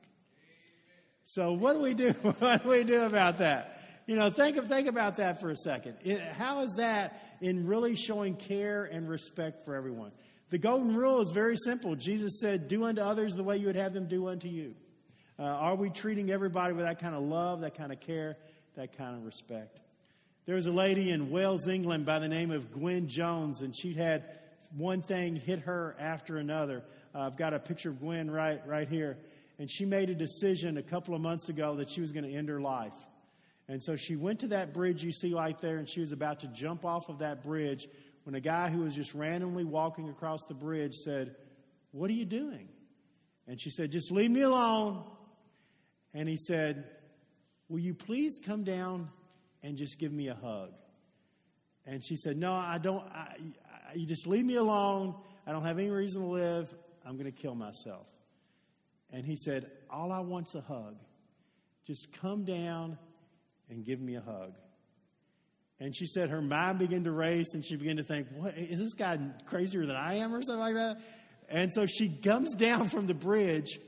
So 1.23 1.53
what 1.53 1.75
do 1.75 1.83
we 1.83 1.95
do? 1.95 2.11
what 2.41 2.65
do 2.65 2.69
we 2.69 2.83
do 2.83 3.03
about 3.03 3.39
that? 3.39 3.77
You 4.07 4.15
know, 4.15 4.31
think, 4.31 4.57
think 4.69 4.87
about 4.87 5.17
that 5.17 5.41
for 5.41 5.51
a 5.51 5.57
second. 5.57 5.97
It, 6.05 6.21
how 6.21 6.61
is 6.61 6.75
that 6.75 7.26
in 7.41 7.67
really 7.67 7.97
showing 7.97 8.35
care 8.37 8.85
and 8.85 9.09
respect 9.09 9.65
for 9.65 9.75
everyone. 9.75 10.13
The 10.51 10.59
golden 10.59 10.95
rule 10.95 11.21
is 11.21 11.31
very 11.33 11.57
simple. 11.57 11.97
Jesus 11.97 12.41
said, 12.41 12.69
Do 12.69 12.85
unto 12.85 13.03
others 13.03 13.35
the 13.35 13.43
way 13.43 13.57
you 13.57 13.67
would 13.67 13.77
have 13.77 13.93
them 13.93 14.07
do 14.07 14.29
unto 14.29 14.49
you. 14.49 14.75
Uh, 15.39 15.43
are 15.43 15.75
we 15.75 15.91
treating 15.91 16.31
everybody 16.31 16.73
with 16.73 16.85
that 16.85 16.99
kind 17.01 17.15
of 17.15 17.23
love, 17.23 17.61
that 17.61 17.75
kind 17.75 17.93
of 17.93 18.01
care, 18.01 18.37
that 18.75 18.97
kind 18.97 19.17
of 19.17 19.25
respect? 19.25 19.81
There 20.47 20.55
was 20.55 20.67
a 20.67 20.73
lady 20.73 21.11
in 21.11 21.31
Wales, 21.31 21.67
England 21.67 22.07
by 22.07 22.21
the 22.21 22.29
name 22.29 22.53
of 22.53 22.73
Gwen 22.73 23.09
Jones, 23.09 23.63
and 23.63 23.77
she'd 23.77 23.97
had 23.97 24.25
one 24.77 25.03
thing 25.03 25.37
hit 25.37 25.61
her 25.61 25.97
after 25.99 26.39
another. 26.39 26.85
Uh, 27.15 27.23
I've 27.23 27.37
got 27.37 27.53
a 27.53 27.59
picture 27.59 27.91
of 27.91 28.01
Gwen 28.01 28.31
right, 28.31 28.65
right 28.67 28.89
here. 28.89 29.19
And 29.59 29.71
she 29.71 29.85
made 29.85 30.11
a 30.11 30.15
decision 30.15 30.77
a 30.77 30.83
couple 30.83 31.15
of 31.15 31.21
months 31.21 31.49
ago 31.49 31.77
that 31.77 31.91
she 31.91 32.01
was 32.01 32.13
going 32.13 32.25
to 32.25 32.33
end 32.33 32.49
her 32.49 32.61
life. 32.61 32.95
And 33.69 33.83
so 33.83 33.97
she 33.97 34.17
went 34.17 34.41
to 34.41 34.49
that 34.49 34.73
bridge 34.73 35.03
you 35.03 35.13
see 35.13 35.35
right 35.35 35.59
there, 35.61 35.79
and 35.79 35.89
she 35.89 36.01
was 36.01 36.13
about 36.13 36.41
to 36.41 36.47
jump 36.49 36.85
off 36.85 37.09
of 37.09 37.19
that 37.19 37.43
bridge 37.43 37.89
when 38.25 38.35
a 38.35 38.41
guy 38.41 38.69
who 38.69 38.81
was 38.81 38.95
just 38.95 39.15
randomly 39.15 39.65
walking 39.65 40.09
across 40.09 40.45
the 40.45 40.55
bridge 40.55 40.95
said, 40.95 41.35
What 41.91 42.11
are 42.11 42.15
you 42.15 42.25
doing? 42.25 42.69
And 43.49 43.61
she 43.61 43.71
said, 43.71 43.91
Just 43.91 44.11
leave 44.11 44.31
me 44.31 44.43
alone. 44.43 45.05
And 46.15 46.29
he 46.29 46.37
said, 46.37 46.85
Will 47.69 47.81
you 47.81 47.95
please 47.95 48.39
come 48.45 48.65
down 48.65 49.11
and 49.63 49.77
just 49.77 49.99
give 49.99 50.13
me 50.13 50.29
a 50.29 50.35
hug? 50.35 50.71
And 51.85 52.05
she 52.05 52.17
said, 52.17 52.37
No, 52.37 52.53
I 52.53 52.79
don't. 52.79 53.05
I, 53.13 53.37
I, 53.91 53.95
you 53.95 54.07
just 54.07 54.27
leave 54.27 54.45
me 54.45 54.57
alone. 54.57 55.15
I 55.47 55.53
don't 55.53 55.65
have 55.65 55.79
any 55.79 55.91
reason 55.91 56.23
to 56.23 56.29
live. 56.29 56.73
I'm 57.05 57.17
going 57.17 57.33
to 57.33 57.43
kill 57.43 57.55
myself. 57.55 58.07
And 59.13 59.25
he 59.25 59.37
said, 59.37 59.71
All 59.91 60.13
I 60.13 60.21
want's 60.21 60.55
a 60.55 60.61
hug. 60.61 60.97
Just 61.87 62.13
come 62.21 62.45
down 62.45 62.99
and 63.71 63.85
give 63.85 64.01
me 64.01 64.17
a 64.17 64.21
hug. 64.21 64.55
And 65.79 65.95
she 65.95 66.07
said 66.07 66.31
her 66.31 66.41
mind 66.41 66.79
began 66.79 67.05
to 67.05 67.13
race 67.13 67.53
and 67.55 67.65
she 67.65 67.77
began 67.77 67.97
to 67.97 68.03
think, 68.03 68.29
what, 68.35 68.57
is 68.57 68.79
this 68.79 68.95
guy 68.95 69.19
crazier 69.47 69.85
than 69.85 69.97
I 69.97 70.17
am 70.17 70.35
or 70.35 70.43
something 70.43 70.61
like 70.61 70.75
that? 70.75 71.01
And 71.49 71.73
so 71.73 71.87
she 71.87 72.09
comes 72.09 72.55
down 72.59 72.89
from 72.89 73.07
the 73.07 73.15
bridge, 73.15 73.79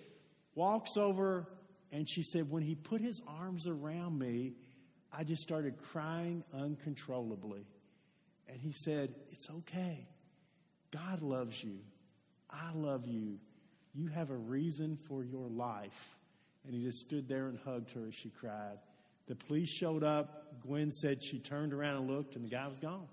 walks 0.55 0.97
over, 0.97 1.49
and 1.91 2.09
she 2.09 2.23
said, 2.23 2.51
when 2.51 2.62
he 2.62 2.75
put 2.75 3.01
his 3.01 3.23
arms 3.27 3.67
around 3.67 4.19
me, 4.19 4.53
I 5.12 5.25
just 5.25 5.43
started 5.43 5.79
crying 5.91 6.45
uncontrollably. 6.53 7.67
And 8.49 8.61
he 8.61 8.73
said, 8.73 9.14
It's 9.31 9.49
okay. 9.51 10.07
God 10.91 11.23
loves 11.23 11.62
you. 11.62 11.79
I 12.51 12.73
love 12.75 13.07
you. 13.07 13.38
You 13.95 14.09
have 14.09 14.31
a 14.31 14.37
reason 14.37 14.99
for 15.09 15.25
your 15.25 15.49
life. 15.49 16.17
And 16.64 16.75
he 16.75 16.85
just 16.85 16.99
stood 16.99 17.29
there 17.29 17.49
and 17.49 17.59
hugged 17.64 17.91
her 17.93 18.07
as 18.09 18.14
she 18.14 18.31
cried. 18.31 18.79
The 19.29 19.37
police 19.37 19.71
showed 19.71 20.03
up. 20.03 20.61
Gwen 20.62 20.91
said 20.91 21.23
she 21.23 21.38
turned 21.38 21.73
around 21.73 21.97
and 21.97 22.11
looked, 22.11 22.35
and 22.35 22.45
the 22.45 22.49
guy 22.49 22.67
was 22.67 22.81
gone. 22.81 23.07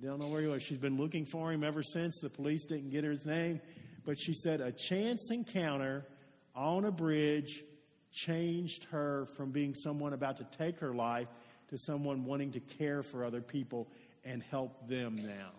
Don't 0.00 0.20
know 0.20 0.28
where 0.28 0.40
he 0.40 0.46
was. 0.46 0.62
She's 0.62 0.78
been 0.78 0.96
looking 0.96 1.26
for 1.26 1.52
him 1.52 1.64
ever 1.64 1.82
since. 1.82 2.20
The 2.20 2.30
police 2.30 2.64
didn't 2.64 2.90
get 2.90 3.02
his 3.02 3.26
name. 3.26 3.60
But 4.04 4.18
she 4.18 4.32
said 4.32 4.60
a 4.60 4.70
chance 4.70 5.30
encounter 5.32 6.06
on 6.54 6.84
a 6.84 6.92
bridge 6.92 7.64
changed 8.12 8.84
her 8.84 9.26
from 9.36 9.50
being 9.50 9.74
someone 9.74 10.12
about 10.12 10.36
to 10.38 10.44
take 10.56 10.78
her 10.78 10.94
life 10.94 11.28
to 11.70 11.78
someone 11.78 12.24
wanting 12.24 12.52
to 12.52 12.60
care 12.60 13.02
for 13.02 13.24
other 13.24 13.40
people 13.40 13.88
and 14.24 14.42
help 14.42 14.88
them 14.88 15.16
now. 15.16 15.50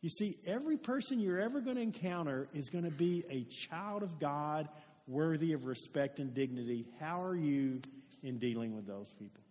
You 0.00 0.08
see, 0.08 0.36
every 0.46 0.76
person 0.76 1.20
you're 1.20 1.40
ever 1.40 1.60
going 1.60 1.76
to 1.76 1.82
encounter 1.82 2.48
is 2.52 2.70
going 2.70 2.84
to 2.84 2.90
be 2.90 3.24
a 3.30 3.44
child 3.44 4.02
of 4.02 4.18
God 4.18 4.68
worthy 5.06 5.52
of 5.52 5.66
respect 5.66 6.18
and 6.18 6.34
dignity. 6.34 6.86
How 6.98 7.22
are 7.22 7.36
you 7.36 7.80
in 8.22 8.38
dealing 8.38 8.74
with 8.74 8.86
those 8.86 9.12
people. 9.18 9.42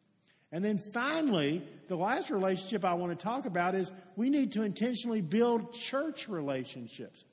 And 0.52 0.66
then 0.66 0.80
finally, 0.80 1.62
the 1.88 1.96
last 1.96 2.32
relationship 2.32 2.84
I 2.84 2.94
want 2.96 3.18
to 3.18 3.24
talk 3.24 3.46
about 3.46 3.76
is 3.76 3.92
we 4.16 4.30
need 4.30 4.52
to 4.54 4.64
intentionally 4.64 5.22
build 5.22 5.74
church 5.74 6.28
relationships. 6.28 7.24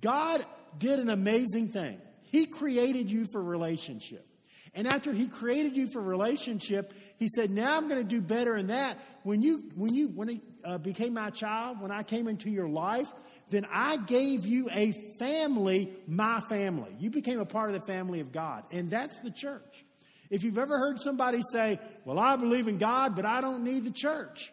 God 0.00 0.44
did 0.78 0.98
an 0.98 1.08
amazing 1.08 1.68
thing. 1.68 2.00
He 2.22 2.46
created 2.46 3.10
you 3.10 3.24
for 3.24 3.42
relationship. 3.42 4.26
And 4.74 4.86
after 4.86 5.12
he 5.12 5.26
created 5.26 5.76
you 5.76 5.88
for 5.88 6.00
relationship, 6.00 6.94
he 7.18 7.28
said, 7.28 7.50
"Now 7.50 7.76
I'm 7.76 7.88
going 7.88 8.00
to 8.00 8.08
do 8.08 8.20
better 8.20 8.56
in 8.56 8.68
that. 8.68 8.98
When 9.24 9.42
you 9.42 9.64
when 9.74 9.92
you 9.94 10.08
when 10.08 10.28
he 10.28 10.40
uh, 10.64 10.78
became 10.78 11.14
my 11.14 11.30
child, 11.30 11.80
when 11.80 11.90
I 11.90 12.04
came 12.04 12.28
into 12.28 12.50
your 12.50 12.68
life, 12.68 13.12
then 13.48 13.66
I 13.72 13.96
gave 13.96 14.46
you 14.46 14.68
a 14.70 14.92
family, 15.18 15.92
my 16.06 16.38
family. 16.40 16.94
You 17.00 17.10
became 17.10 17.40
a 17.40 17.44
part 17.44 17.70
of 17.70 17.74
the 17.74 17.84
family 17.84 18.20
of 18.20 18.30
God, 18.30 18.64
and 18.70 18.90
that's 18.90 19.18
the 19.18 19.30
church. 19.32 19.84
If 20.30 20.44
you've 20.44 20.58
ever 20.58 20.78
heard 20.78 21.00
somebody 21.00 21.42
say, 21.52 21.78
Well, 22.04 22.18
I 22.18 22.36
believe 22.36 22.68
in 22.68 22.78
God, 22.78 23.16
but 23.16 23.26
I 23.26 23.40
don't 23.40 23.64
need 23.64 23.84
the 23.84 23.90
church, 23.90 24.52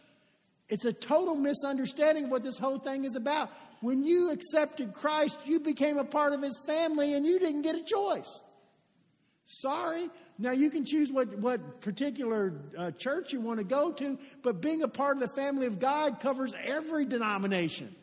it's 0.70 0.86
a 0.86 0.94
total 0.94 1.36
misunderstanding 1.36 2.26
of 2.26 2.32
what 2.32 2.44
this 2.44 2.58
whole 2.58 2.80
thing 2.80 3.06
is 3.06 3.16
about. 3.16 3.52
When 3.80 4.04
you 4.04 4.32
accepted 4.32 4.94
Christ, 4.94 5.40
you 5.46 5.60
became 5.60 5.98
a 5.98 6.04
part 6.04 6.34
of 6.34 6.42
his 6.42 6.58
family 6.66 7.14
and 7.14 7.26
you 7.26 7.40
didn't 7.40 7.62
get 7.62 7.76
a 7.76 7.84
choice. 7.84 8.42
Sorry. 9.46 10.10
Now, 10.40 10.52
you 10.52 10.70
can 10.70 10.84
choose 10.84 11.12
what, 11.12 11.38
what 11.38 11.82
particular 11.82 12.54
uh, 12.78 12.92
church 12.92 13.34
you 13.34 13.40
want 13.40 13.60
to 13.60 13.66
go 13.66 13.92
to, 13.94 14.20
but 14.44 14.62
being 14.62 14.84
a 14.84 14.88
part 14.88 15.16
of 15.16 15.22
the 15.22 15.30
family 15.30 15.68
of 15.68 15.80
God 15.80 16.20
covers 16.20 16.54
every 16.64 17.06
denomination 17.06 17.96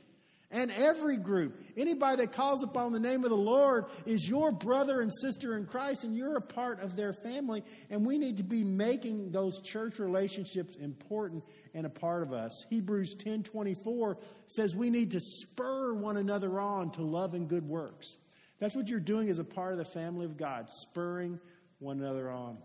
and 0.54 0.70
every 0.70 1.16
group. 1.16 1.60
Anybody 1.76 2.22
that 2.22 2.32
calls 2.32 2.62
upon 2.62 2.92
the 2.92 3.00
name 3.00 3.24
of 3.24 3.30
the 3.30 3.36
Lord 3.36 3.86
is 4.06 4.26
your 4.26 4.52
brother 4.52 5.00
and 5.00 5.12
sister 5.12 5.56
in 5.56 5.66
Christ, 5.66 6.04
and 6.04 6.16
you're 6.16 6.36
a 6.36 6.40
part 6.40 6.80
of 6.80 6.94
their 6.94 7.12
family. 7.12 7.64
And 7.90 8.06
we 8.06 8.18
need 8.18 8.36
to 8.36 8.44
be 8.44 8.62
making 8.62 9.32
those 9.32 9.60
church 9.60 9.98
relationships 9.98 10.76
important 10.76 11.42
and 11.74 11.84
a 11.84 11.90
part 11.90 12.22
of 12.22 12.32
us. 12.32 12.64
Hebrews 12.70 13.16
10 13.16 13.42
24 13.42 14.16
says 14.46 14.76
we 14.76 14.90
need 14.90 15.10
to 15.10 15.20
spur 15.20 15.92
one 15.92 16.16
another 16.16 16.60
on 16.60 16.92
to 16.92 17.02
love 17.02 17.34
and 17.34 17.48
good 17.48 17.68
works. 17.68 18.16
That's 18.60 18.76
what 18.76 18.86
you're 18.86 19.00
doing 19.00 19.28
as 19.28 19.40
a 19.40 19.44
part 19.44 19.72
of 19.72 19.78
the 19.78 19.84
family 19.84 20.24
of 20.24 20.36
God, 20.36 20.68
spurring 20.70 21.40
one 21.80 21.98
another 21.98 22.30
on. 22.30 22.58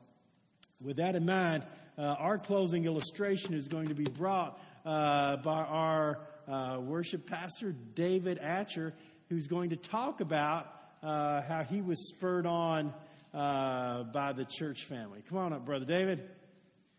With 0.79 0.97
that 0.97 1.15
in 1.15 1.25
mind, 1.25 1.63
uh, 1.97 2.15
our 2.19 2.37
closing 2.37 2.85
illustration 2.85 3.55
is 3.55 3.67
going 3.67 3.87
to 3.87 3.95
be 3.95 4.05
brought 4.05 4.61
uh, 4.85 5.37
by 5.37 5.63
our 5.63 6.19
uh, 6.49 6.79
worship 6.79 7.27
pastor, 7.27 7.75
David 7.93 8.39
Atcher, 8.39 8.93
who's 9.29 9.47
going 9.47 9.69
to 9.69 9.75
talk 9.75 10.21
about 10.21 10.67
uh, 11.03 11.41
how 11.43 11.63
he 11.63 11.81
was 11.81 12.09
spurred 12.09 12.45
on 12.45 12.93
uh, 13.33 14.03
by 14.03 14.33
the 14.33 14.45
church 14.45 14.85
family. 14.85 15.21
Come 15.29 15.37
on 15.37 15.53
up, 15.53 15.65
Brother 15.65 15.85
David. 15.85 16.27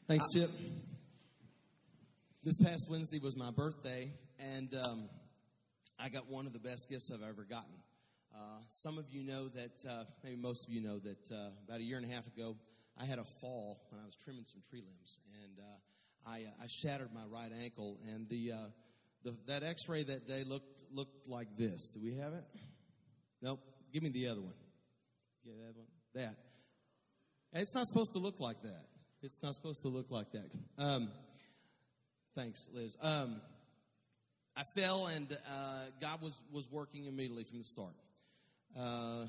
Thanks, 0.06 0.24
Chip. 0.34 0.50
This 2.42 2.56
past 2.58 2.88
Wednesday 2.88 3.18
was 3.18 3.36
my 3.36 3.50
birthday, 3.50 4.08
and 4.38 4.72
um, 4.86 5.08
I 5.98 6.08
got 6.08 6.22
one 6.28 6.46
of 6.46 6.52
the 6.52 6.60
best 6.60 6.86
gifts 6.88 7.10
I've 7.12 7.28
ever 7.28 7.44
gotten. 7.44 7.74
Uh, 8.34 8.60
some 8.68 8.96
of 8.96 9.04
you 9.10 9.24
know 9.24 9.48
that, 9.48 9.76
uh, 9.90 10.04
maybe 10.22 10.36
most 10.36 10.66
of 10.68 10.72
you 10.72 10.80
know 10.80 10.98
that 11.00 11.34
uh, 11.34 11.50
about 11.66 11.80
a 11.80 11.82
year 11.82 11.98
and 11.98 12.10
a 12.10 12.14
half 12.14 12.26
ago, 12.26 12.56
I 12.98 13.04
had 13.04 13.18
a 13.18 13.24
fall 13.40 13.82
when 13.90 14.00
I 14.00 14.06
was 14.06 14.16
trimming 14.16 14.44
some 14.46 14.62
tree 14.70 14.80
limbs. 14.80 15.18
And 15.42 15.58
I, 16.26 16.42
uh, 16.42 16.62
I 16.62 16.66
shattered 16.68 17.10
my 17.12 17.24
right 17.30 17.50
ankle, 17.62 17.98
and 18.08 18.28
the, 18.28 18.52
uh, 18.52 18.56
the 19.24 19.36
that 19.46 19.62
X-ray 19.62 20.04
that 20.04 20.26
day 20.26 20.44
looked 20.44 20.82
looked 20.92 21.28
like 21.28 21.48
this. 21.56 21.90
Do 21.90 22.00
we 22.02 22.14
have 22.14 22.32
it? 22.32 22.44
Nope. 23.42 23.60
Give 23.92 24.02
me 24.02 24.10
the 24.10 24.28
other 24.28 24.40
one. 24.40 24.54
Get 25.44 25.56
that 25.58 25.76
one. 25.76 25.86
That. 26.14 26.36
It's 27.52 27.74
not 27.74 27.86
supposed 27.86 28.12
to 28.12 28.18
look 28.18 28.40
like 28.40 28.62
that. 28.62 28.84
It's 29.22 29.42
not 29.42 29.54
supposed 29.54 29.82
to 29.82 29.88
look 29.88 30.10
like 30.10 30.30
that. 30.32 30.50
Um, 30.78 31.10
thanks, 32.34 32.68
Liz. 32.72 32.96
Um, 33.02 33.40
I 34.56 34.62
fell, 34.74 35.06
and 35.06 35.30
uh, 35.32 35.84
God 36.00 36.22
was 36.22 36.42
was 36.52 36.68
working 36.70 37.06
immediately 37.06 37.44
from 37.44 37.58
the 37.58 37.64
start. 37.64 37.94
Uh, 38.78 39.26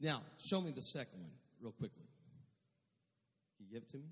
now, 0.00 0.22
show 0.38 0.60
me 0.60 0.70
the 0.70 0.82
second 0.82 1.20
one 1.20 1.32
real 1.60 1.72
quickly. 1.72 2.06
Can 3.56 3.66
you 3.66 3.74
give 3.74 3.82
it 3.82 3.88
to 3.90 3.98
me? 3.98 4.04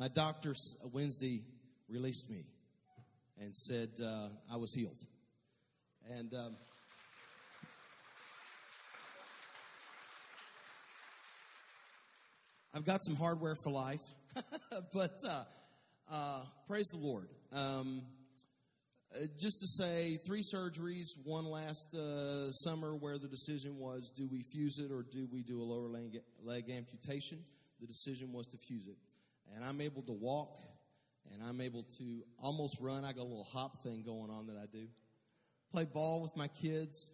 My 0.00 0.08
doctor 0.08 0.52
uh, 0.52 0.88
Wednesday 0.94 1.42
released 1.86 2.30
me 2.30 2.46
and 3.38 3.54
said 3.54 3.90
uh, 4.02 4.28
I 4.50 4.56
was 4.56 4.72
healed. 4.72 4.96
And 6.08 6.32
um, 6.32 6.56
I've 12.72 12.86
got 12.86 13.02
some 13.02 13.14
hardware 13.14 13.54
for 13.62 13.72
life, 13.72 14.00
but 14.94 15.10
uh, 15.28 15.44
uh, 16.10 16.44
praise 16.66 16.88
the 16.88 16.98
Lord. 16.98 17.28
Um, 17.52 18.00
uh, 19.14 19.26
just 19.38 19.60
to 19.60 19.66
say, 19.66 20.16
three 20.24 20.42
surgeries, 20.42 21.08
one 21.26 21.44
last 21.44 21.94
uh, 21.94 22.50
summer 22.52 22.96
where 22.96 23.18
the 23.18 23.28
decision 23.28 23.76
was 23.76 24.10
do 24.16 24.26
we 24.32 24.40
fuse 24.50 24.78
it 24.78 24.90
or 24.90 25.02
do 25.02 25.28
we 25.30 25.42
do 25.42 25.60
a 25.60 25.62
lower 25.62 25.88
leg, 25.88 26.20
leg 26.42 26.70
amputation? 26.70 27.40
The 27.82 27.86
decision 27.86 28.32
was 28.32 28.46
to 28.46 28.56
fuse 28.66 28.86
it. 28.88 28.96
And 29.54 29.64
I'm 29.64 29.80
able 29.80 30.02
to 30.02 30.12
walk 30.12 30.58
and 31.32 31.42
I'm 31.42 31.60
able 31.60 31.84
to 31.98 32.22
almost 32.42 32.78
run. 32.80 33.04
I 33.04 33.12
got 33.12 33.22
a 33.22 33.24
little 33.24 33.48
hop 33.52 33.82
thing 33.82 34.02
going 34.02 34.30
on 34.30 34.46
that 34.46 34.56
I 34.56 34.66
do. 34.72 34.86
Play 35.72 35.84
ball 35.84 36.22
with 36.22 36.36
my 36.36 36.48
kids. 36.48 37.12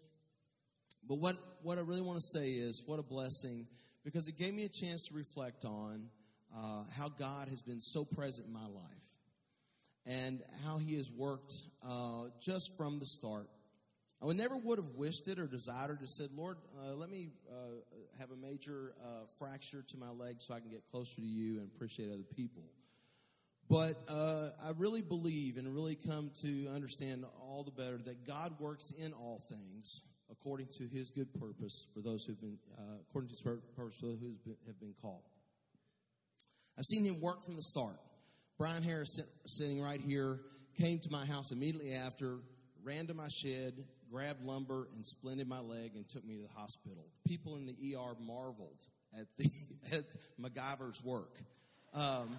But 1.08 1.16
what, 1.16 1.36
what 1.62 1.78
I 1.78 1.82
really 1.82 2.00
want 2.00 2.18
to 2.18 2.38
say 2.38 2.50
is 2.50 2.82
what 2.86 2.98
a 2.98 3.02
blessing 3.02 3.66
because 4.04 4.28
it 4.28 4.38
gave 4.38 4.54
me 4.54 4.64
a 4.64 4.68
chance 4.68 5.08
to 5.08 5.14
reflect 5.14 5.64
on 5.64 6.08
uh, 6.56 6.84
how 6.96 7.08
God 7.08 7.48
has 7.48 7.62
been 7.62 7.80
so 7.80 8.04
present 8.04 8.48
in 8.48 8.52
my 8.52 8.66
life 8.66 9.06
and 10.06 10.40
how 10.64 10.78
he 10.78 10.96
has 10.96 11.10
worked 11.10 11.52
uh, 11.84 12.24
just 12.40 12.76
from 12.76 12.98
the 12.98 13.04
start. 13.04 13.48
I 14.22 14.24
would 14.24 14.36
never 14.36 14.56
would 14.56 14.78
have 14.78 14.94
wished 14.96 15.28
it 15.28 15.38
or 15.38 15.46
desired 15.46 16.00
or 16.02 16.06
said, 16.06 16.30
Lord, 16.34 16.56
uh, 16.80 16.94
let 16.94 17.10
me 17.10 17.28
uh, 17.50 17.54
have 18.18 18.30
a 18.30 18.36
major 18.36 18.94
uh, 19.04 19.26
fracture 19.38 19.84
to 19.86 19.96
my 19.98 20.08
leg 20.08 20.36
so 20.38 20.54
I 20.54 20.60
can 20.60 20.70
get 20.70 20.88
closer 20.90 21.16
to 21.16 21.26
you 21.26 21.58
and 21.58 21.68
appreciate 21.74 22.08
other 22.08 22.24
people. 22.34 22.62
But 23.68 23.96
uh, 24.08 24.50
I 24.64 24.70
really 24.76 25.02
believe 25.02 25.56
and 25.56 25.72
really 25.74 25.96
come 25.96 26.30
to 26.42 26.68
understand 26.74 27.24
all 27.40 27.64
the 27.64 27.72
better 27.72 27.98
that 27.98 28.26
God 28.26 28.58
works 28.58 28.92
in 28.98 29.12
all 29.12 29.40
things 29.50 30.02
according 30.30 30.68
to 30.78 30.84
his 30.86 31.10
good 31.10 31.32
purpose 31.34 31.86
for 31.92 32.00
those 32.00 32.24
who've 32.24 32.40
been, 32.40 32.58
uh, 32.78 32.98
according 33.08 33.28
to 33.28 33.32
his 33.32 33.42
purpose 33.42 33.64
for 33.74 34.06
those 34.06 34.20
who 34.20 34.56
have 34.66 34.80
been 34.80 34.94
called. 35.02 35.22
I've 36.78 36.84
seen 36.84 37.04
him 37.04 37.20
work 37.20 37.44
from 37.44 37.56
the 37.56 37.62
start. 37.62 37.98
Brian 38.58 38.82
Harris, 38.82 39.18
sitting 39.46 39.80
right 39.80 40.00
here, 40.00 40.40
came 40.78 40.98
to 41.00 41.10
my 41.10 41.26
house 41.26 41.52
immediately 41.52 41.94
after, 41.94 42.38
ran 42.82 43.06
to 43.08 43.14
my 43.14 43.28
shed, 43.28 43.84
grabbed 44.10 44.44
lumber, 44.44 44.88
and 44.94 45.04
splinted 45.04 45.46
my 45.46 45.60
leg 45.60 45.92
and 45.94 46.08
took 46.08 46.24
me 46.24 46.36
to 46.36 46.42
the 46.42 46.60
hospital. 46.60 47.06
People 47.26 47.56
in 47.56 47.66
the 47.66 47.94
ER 47.94 48.14
marveled 48.20 48.80
at, 49.18 49.26
the, 49.38 49.50
at 49.92 50.04
MacGyver's 50.40 51.02
work. 51.04 51.38
Um, 51.94 52.36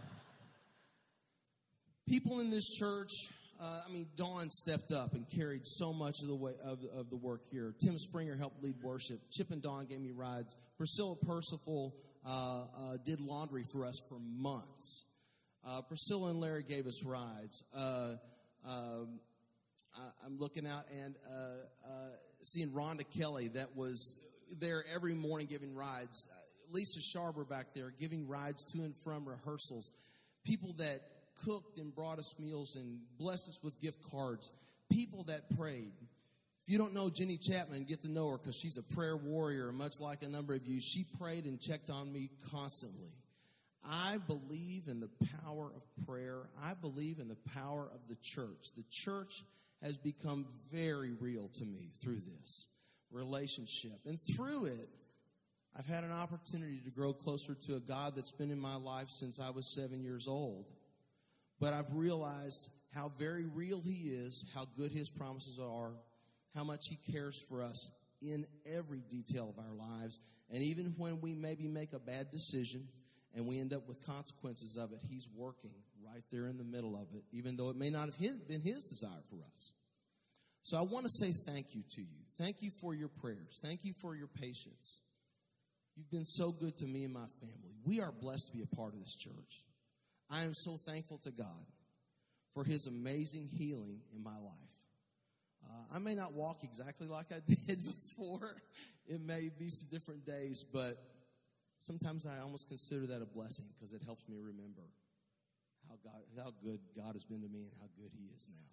people 2.08 2.40
in 2.40 2.50
this 2.50 2.70
church, 2.78 3.12
uh, 3.60 3.82
I 3.88 3.92
mean, 3.92 4.08
Dawn 4.16 4.50
stepped 4.52 4.92
up 4.92 5.14
and 5.14 5.26
carried 5.30 5.66
so 5.66 5.94
much 5.94 6.22
of 6.22 6.28
the 6.28 6.36
way 6.36 6.54
of, 6.64 6.80
of 6.96 7.10
the 7.10 7.18
work 7.18 7.42
here. 7.52 7.74
Tim 7.84 7.98
Springer 7.98 8.36
helped 8.36 8.64
lead 8.64 8.76
worship. 8.84 9.20
Chip 9.32 9.52
and 9.52 9.62
Dawn 9.62 9.86
gave 9.86 10.00
me 10.00 10.12
rides. 10.12 10.56
Priscilla 10.78 11.16
Percival 11.16 11.96
uh, 12.26 12.30
uh, 12.30 12.98
did 13.04 13.20
laundry 13.20 13.64
for 13.72 13.86
us 13.86 14.02
for 14.08 14.20
months. 14.20 15.06
Uh, 15.66 15.82
Priscilla 15.82 16.30
and 16.30 16.40
Larry 16.40 16.64
gave 16.64 16.86
us 16.86 17.04
rides. 17.06 17.64
Uh, 17.76 18.14
um, 18.68 19.20
I, 19.98 20.26
am 20.26 20.38
looking 20.40 20.68
out 20.68 20.86
and 21.04 21.16
uh, 21.30 21.88
uh, 21.88 22.10
seeing 22.42 22.70
Rhonda 22.70 23.04
Kelly 23.18 23.50
that 23.50 23.76
was 23.76 24.16
there 24.60 24.84
every 24.94 25.14
morning 25.14 25.48
giving 25.48 25.76
rides. 25.76 26.28
Uh, 26.32 26.36
Lisa 26.72 27.00
Sharber 27.00 27.48
back 27.48 27.68
there 27.74 27.94
giving 28.00 28.28
rides 28.28 28.64
to 28.66 28.80
and 28.80 28.96
from 28.96 29.28
rehearsals. 29.28 29.94
People 30.46 30.74
that 30.78 31.00
cooked 31.46 31.78
and 31.78 31.94
brought 31.94 32.20
us 32.20 32.36
meals 32.40 32.76
and 32.76 33.00
blessed 33.18 33.50
us 33.50 33.60
with 33.64 33.80
gift 33.82 34.00
cards. 34.12 34.52
People 34.92 35.24
that 35.24 35.50
prayed. 35.58 35.94
If 36.64 36.74
you 36.74 36.78
don't 36.78 36.94
know 36.94 37.10
Jenny 37.10 37.38
Chapman, 37.38 37.86
get 37.86 38.02
to 38.02 38.12
know 38.12 38.30
her 38.32 38.38
because 38.38 38.58
she's 38.58 38.78
a 38.78 38.84
prayer 38.84 39.16
warrior, 39.16 39.72
much 39.72 40.00
like 40.00 40.24
a 40.24 40.28
number 40.28 40.54
of 40.54 40.66
you. 40.66 40.82
She 40.82 41.06
prayed 41.20 41.46
and 41.46 41.60
checked 41.60 41.90
on 41.90 42.12
me 42.12 42.30
constantly. 42.52 43.12
I 43.90 44.18
believe 44.28 44.84
in 44.88 45.00
the 45.00 45.10
power 45.44 45.72
of 45.74 46.06
prayer. 46.06 46.50
I 46.62 46.74
believe 46.74 47.20
in 47.20 47.30
the 47.30 47.38
power 47.56 47.90
of 47.94 48.02
the 48.10 48.18
church. 48.22 48.74
The 48.76 48.84
church 48.90 49.44
has 49.84 49.98
become 49.98 50.46
very 50.72 51.14
real 51.14 51.50
to 51.54 51.66
me 51.66 51.92
through 52.02 52.20
this 52.20 52.68
relationship. 53.12 54.00
And 54.06 54.20
through 54.36 54.66
it, 54.66 54.90
I've 55.78 55.86
had 55.86 56.04
an 56.04 56.12
opportunity 56.12 56.82
to 56.86 56.90
grow 56.90 57.14
closer 57.14 57.54
to 57.54 57.76
a 57.76 57.80
God 57.80 58.16
that's 58.16 58.32
been 58.32 58.50
in 58.50 58.60
my 58.60 58.76
life 58.76 59.10
since 59.10 59.40
I 59.40 59.52
was 59.52 59.68
seven 59.76 60.04
years 60.04 60.28
old. 60.28 60.72
But 61.60 61.74
I've 61.74 61.94
realized 61.94 62.72
how 62.94 63.12
very 63.20 63.46
real 63.46 63.82
He 63.82 64.10
is, 64.10 64.46
how 64.56 64.66
good 64.78 64.92
His 64.92 65.10
promises 65.10 65.60
are, 65.60 65.94
how 66.56 66.64
much 66.64 66.88
He 66.88 66.98
cares 67.12 67.44
for 67.48 67.62
us 67.62 67.92
in 68.22 68.46
every 68.66 69.04
detail 69.08 69.54
of 69.56 69.64
our 69.64 69.74
lives. 69.74 70.22
And 70.52 70.64
even 70.64 70.96
when 70.98 71.22
we 71.22 71.36
maybe 71.36 71.68
make 71.68 71.94
a 71.94 72.00
bad 72.00 72.32
decision, 72.32 72.88
and 73.36 73.46
we 73.46 73.60
end 73.60 73.74
up 73.74 73.88
with 73.88 74.04
consequences 74.06 74.78
of 74.78 74.92
it, 74.94 75.00
He's 75.08 75.30
working 75.36 75.74
right 76.18 76.26
there 76.32 76.48
in 76.48 76.58
the 76.58 76.64
middle 76.64 76.96
of 76.96 77.14
it, 77.14 77.24
even 77.32 77.56
though 77.56 77.70
it 77.70 77.76
may 77.76 77.92
not 77.92 78.10
have 78.10 78.48
been 78.48 78.62
His 78.62 78.84
desire 78.84 79.22
for 79.30 79.38
us. 79.54 79.74
So 80.64 80.78
I 80.78 80.82
want 80.82 81.06
to 81.06 81.10
say 81.10 81.32
thank 81.46 81.76
you 81.76 81.84
to 81.92 82.02
you. 82.02 82.26
Thank 82.40 82.58
you 82.62 82.72
for 82.82 82.96
your 82.96 83.08
prayers. 83.08 83.60
Thank 83.64 83.86
you 83.86 83.94
for 84.02 84.16
your 84.16 84.28
patience. 84.28 85.04
You've 85.96 86.10
been 86.10 86.26
so 86.26 86.52
good 86.52 86.76
to 86.78 86.86
me 86.86 87.04
and 87.04 87.14
my 87.14 87.28
family. 87.40 87.76
We 87.86 88.02
are 88.02 88.12
blessed 88.12 88.50
to 88.52 88.58
be 88.58 88.64
a 88.64 88.76
part 88.76 88.94
of 88.94 89.00
this 89.00 89.16
church. 89.16 89.66
I 90.32 90.42
am 90.42 90.54
so 90.56 90.76
thankful 90.88 91.20
to 91.20 91.32
God 91.32 91.66
for 92.56 92.64
His 92.64 92.88
amazing 92.88 93.48
healing 93.48 94.00
in 94.16 94.24
my 94.24 94.38
life. 94.40 94.74
Uh, 95.64 95.96
I 95.96 96.00
may 96.00 96.16
not 96.16 96.34
walk 96.34 96.64
exactly 96.64 97.08
like 97.08 97.28
I 97.32 97.42
did 97.68 97.84
before. 97.84 98.56
It 99.08 99.22
may 99.22 99.52
be 99.60 99.70
some 99.70 99.88
different 99.92 100.26
days, 100.26 100.66
but 100.74 100.96
sometimes 101.80 102.26
I 102.26 102.42
almost 102.42 102.68
consider 102.68 103.06
that 103.06 103.22
a 103.22 103.28
blessing 103.28 103.68
because 103.76 103.94
it 103.94 104.02
helps 104.04 104.28
me 104.28 104.38
remember 104.40 104.82
God, 106.04 106.22
how 106.38 106.52
good 106.64 106.80
God 106.96 107.14
has 107.14 107.24
been 107.26 107.42
to 107.42 107.48
me 107.48 107.64
and 107.64 107.72
how 107.80 107.88
good 107.98 108.12
He 108.14 108.30
is 108.36 108.48
now. 108.50 108.70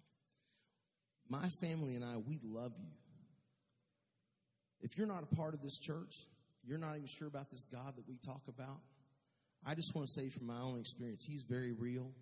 My 1.29 1.47
family 1.49 1.95
and 1.95 2.03
I, 2.03 2.17
we 2.17 2.39
love 2.43 2.73
you. 2.77 2.91
If 4.81 4.97
you're 4.97 5.07
not 5.07 5.23
a 5.23 5.35
part 5.35 5.53
of 5.53 5.61
this 5.61 5.79
church, 5.79 6.27
you're 6.63 6.77
not 6.77 6.95
even 6.95 7.07
sure 7.07 7.27
about 7.27 7.49
this 7.49 7.63
God 7.63 7.95
that 7.95 8.07
we 8.07 8.17
talk 8.17 8.41
about. 8.47 8.81
I 9.67 9.73
just 9.73 9.95
want 9.95 10.07
to 10.07 10.13
say 10.13 10.29
from 10.29 10.47
my 10.47 10.59
own 10.59 10.79
experience, 10.79 11.25
He's 11.25 11.43
very 11.43 11.71
real, 11.71 12.13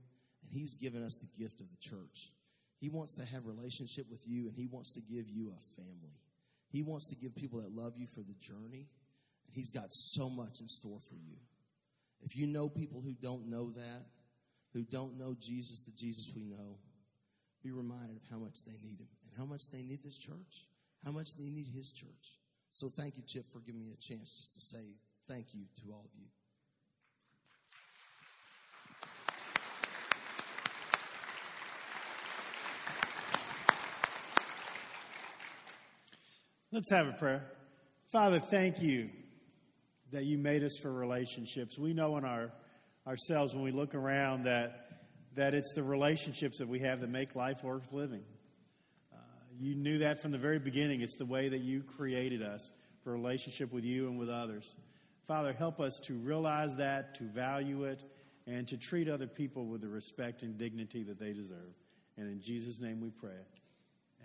and 0.42 0.52
He's 0.52 0.76
given 0.76 1.04
us 1.04 1.18
the 1.18 1.28
gift 1.42 1.60
of 1.60 1.70
the 1.70 1.78
church. 1.80 2.32
He 2.80 2.90
wants 2.90 3.16
to 3.16 3.26
have 3.26 3.46
relationship 3.46 4.06
with 4.10 4.28
you, 4.28 4.48
and 4.48 4.56
He 4.56 4.68
wants 4.68 4.94
to 4.94 5.02
give 5.02 5.30
you 5.30 5.52
a 5.52 5.82
family. 5.82 6.20
He 6.70 6.82
wants 6.82 7.10
to 7.10 7.16
give 7.16 7.36
people 7.36 7.62
that 7.62 7.72
love 7.72 7.94
you 7.98 8.08
for 8.08 8.22
the 8.22 8.36
journey 8.42 8.88
and 9.48 9.56
He's 9.56 9.72
got 9.72 9.94
so 9.94 10.30
much 10.30 10.60
in 10.62 10.68
store 10.68 11.00
for 11.00 11.16
you. 11.16 11.38
If 12.22 12.36
you 12.36 12.48
know 12.48 12.70
people 12.70 13.02
who 13.02 13.14
don't 13.14 13.48
know 13.48 13.72
that, 13.72 14.06
who 14.74 14.84
don't 14.84 15.18
know 15.18 15.36
Jesus, 15.40 15.82
the 15.82 15.92
Jesus 15.92 16.32
we 16.36 16.44
know, 16.44 16.78
be 17.64 17.72
reminded 17.72 18.18
of 18.18 18.24
how 18.30 18.38
much 18.38 18.64
they 18.66 18.78
need 18.84 19.00
Him 19.00 19.08
and 19.26 19.38
how 19.38 19.46
much 19.46 19.70
they 19.70 19.84
need 19.84 20.04
this 20.04 20.18
church, 20.18 20.68
how 21.06 21.12
much 21.12 21.36
they 21.36 21.50
need 21.50 21.68
His 21.68 21.92
church. 21.92 22.40
So 22.72 22.90
thank 22.90 23.18
you, 23.18 23.24
Chip, 23.24 23.52
for 23.52 23.60
giving 23.60 23.82
me 23.82 23.94
a 23.94 24.02
chance 24.02 24.36
just 24.38 24.54
to 24.56 24.60
say 24.60 24.96
thank 25.28 25.54
you 25.54 25.66
to 25.82 25.92
all 25.92 26.06
of 26.06 26.12
you. 26.20 26.28
Let's 36.72 36.90
have 36.90 37.08
a 37.08 37.12
prayer. 37.12 37.46
Father, 38.12 38.40
thank 38.40 38.82
you 38.82 39.12
that 40.12 40.26
you 40.26 40.40
made 40.40 40.64
us 40.64 40.76
for 40.76 40.92
relationships. 40.92 41.78
We 41.78 41.94
know 41.94 42.18
in 42.18 42.26
our 42.26 42.52
ourselves 43.06 43.54
when 43.54 43.64
we 43.64 43.72
look 43.72 43.96
around 43.96 44.46
that 44.46 44.84
that 45.36 45.54
it's 45.54 45.74
the 45.74 45.84
relationships 45.84 46.60
that 46.60 46.68
we 46.68 46.80
have 46.80 47.02
that 47.02 47.10
make 47.10 47.36
life 47.36 47.64
worth 47.64 47.92
living. 47.92 48.24
Uh, 49.12 49.18
you 49.60 49.76
knew 49.76 50.00
that 50.00 50.22
from 50.22 50.32
the 50.32 50.38
very 50.38 50.60
beginning. 50.60 51.02
It's 51.02 51.18
the 51.18 51.26
way 51.26 51.50
that 51.50 51.62
you 51.62 51.82
created 51.82 52.42
us 52.42 52.72
for 53.04 53.12
relationship 53.12 53.74
with 53.74 53.84
you 53.84 54.08
and 54.08 54.20
with 54.20 54.30
others. 54.30 54.78
Father, 55.28 55.54
help 55.54 55.80
us 55.80 56.00
to 56.04 56.14
realize 56.14 56.76
that, 56.76 57.16
to 57.16 57.24
value 57.24 57.86
it, 57.86 58.04
and 58.46 58.68
to 58.68 58.78
treat 58.78 59.10
other 59.10 59.28
people 59.28 59.66
with 59.66 59.82
the 59.82 59.88
respect 59.88 60.44
and 60.44 60.58
dignity 60.58 61.04
that 61.04 61.20
they 61.20 61.34
deserve. 61.34 61.74
And 62.18 62.28
in 62.28 62.42
Jesus' 62.42 62.80
name 62.80 63.02
we 63.02 63.10
pray. 63.10 63.32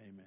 Amen. 0.03 0.25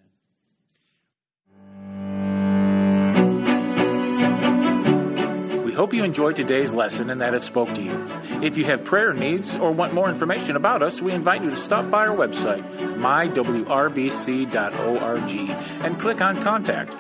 We 5.72 5.78
hope 5.78 5.94
you 5.94 6.04
enjoyed 6.04 6.36
today's 6.36 6.74
lesson 6.74 7.10
and 7.10 7.22
that 7.22 7.34
it 7.34 7.44
spoke 7.44 7.74
to 7.76 7.82
you. 7.82 8.06
If 8.44 8.58
you 8.58 8.66
have 8.66 8.84
prayer 8.84 9.14
needs 9.14 9.56
or 9.56 9.72
want 9.72 9.94
more 9.94 10.10
information 10.10 10.58
about 10.58 10.84
us, 10.84 11.02
we 11.02 11.14
invite 11.14 11.44
you 11.44 11.50
to 11.50 11.56
stop 11.56 11.90
by 11.90 12.08
our 12.08 12.14
website, 12.14 12.70
mywrbc.org, 12.98 14.52
and 15.86 15.98
click 15.98 16.20
on 16.20 16.44
Contact. 16.44 16.94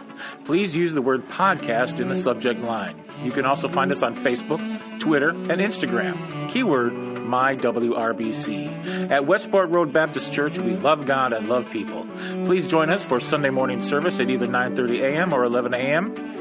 Please 0.45 0.73
use 0.73 0.93
the 0.93 1.01
word 1.01 1.27
podcast 1.27 1.99
in 1.99 2.07
the 2.07 2.15
subject 2.15 2.61
line. 2.61 2.95
You 3.21 3.33
can 3.33 3.43
also 3.43 3.67
find 3.67 3.91
us 3.91 4.03
on 4.03 4.15
Facebook, 4.15 4.61
Twitter, 5.01 5.31
and 5.31 5.59
Instagram. 5.59 6.49
Keyword 6.49 6.93
MyWRBC. 6.93 9.11
At 9.11 9.25
Westport 9.25 9.69
Road 9.69 9.91
Baptist 9.91 10.31
Church, 10.31 10.57
we 10.57 10.77
love 10.77 11.05
God 11.05 11.33
and 11.33 11.49
love 11.49 11.69
people. 11.69 12.07
Please 12.45 12.69
join 12.69 12.89
us 12.89 13.03
for 13.03 13.19
Sunday 13.19 13.49
morning 13.49 13.81
service 13.81 14.21
at 14.21 14.29
either 14.29 14.47
9:30 14.47 15.01
a.m. 15.01 15.33
or 15.33 15.43
11 15.43 15.73
a.m. 15.73 16.40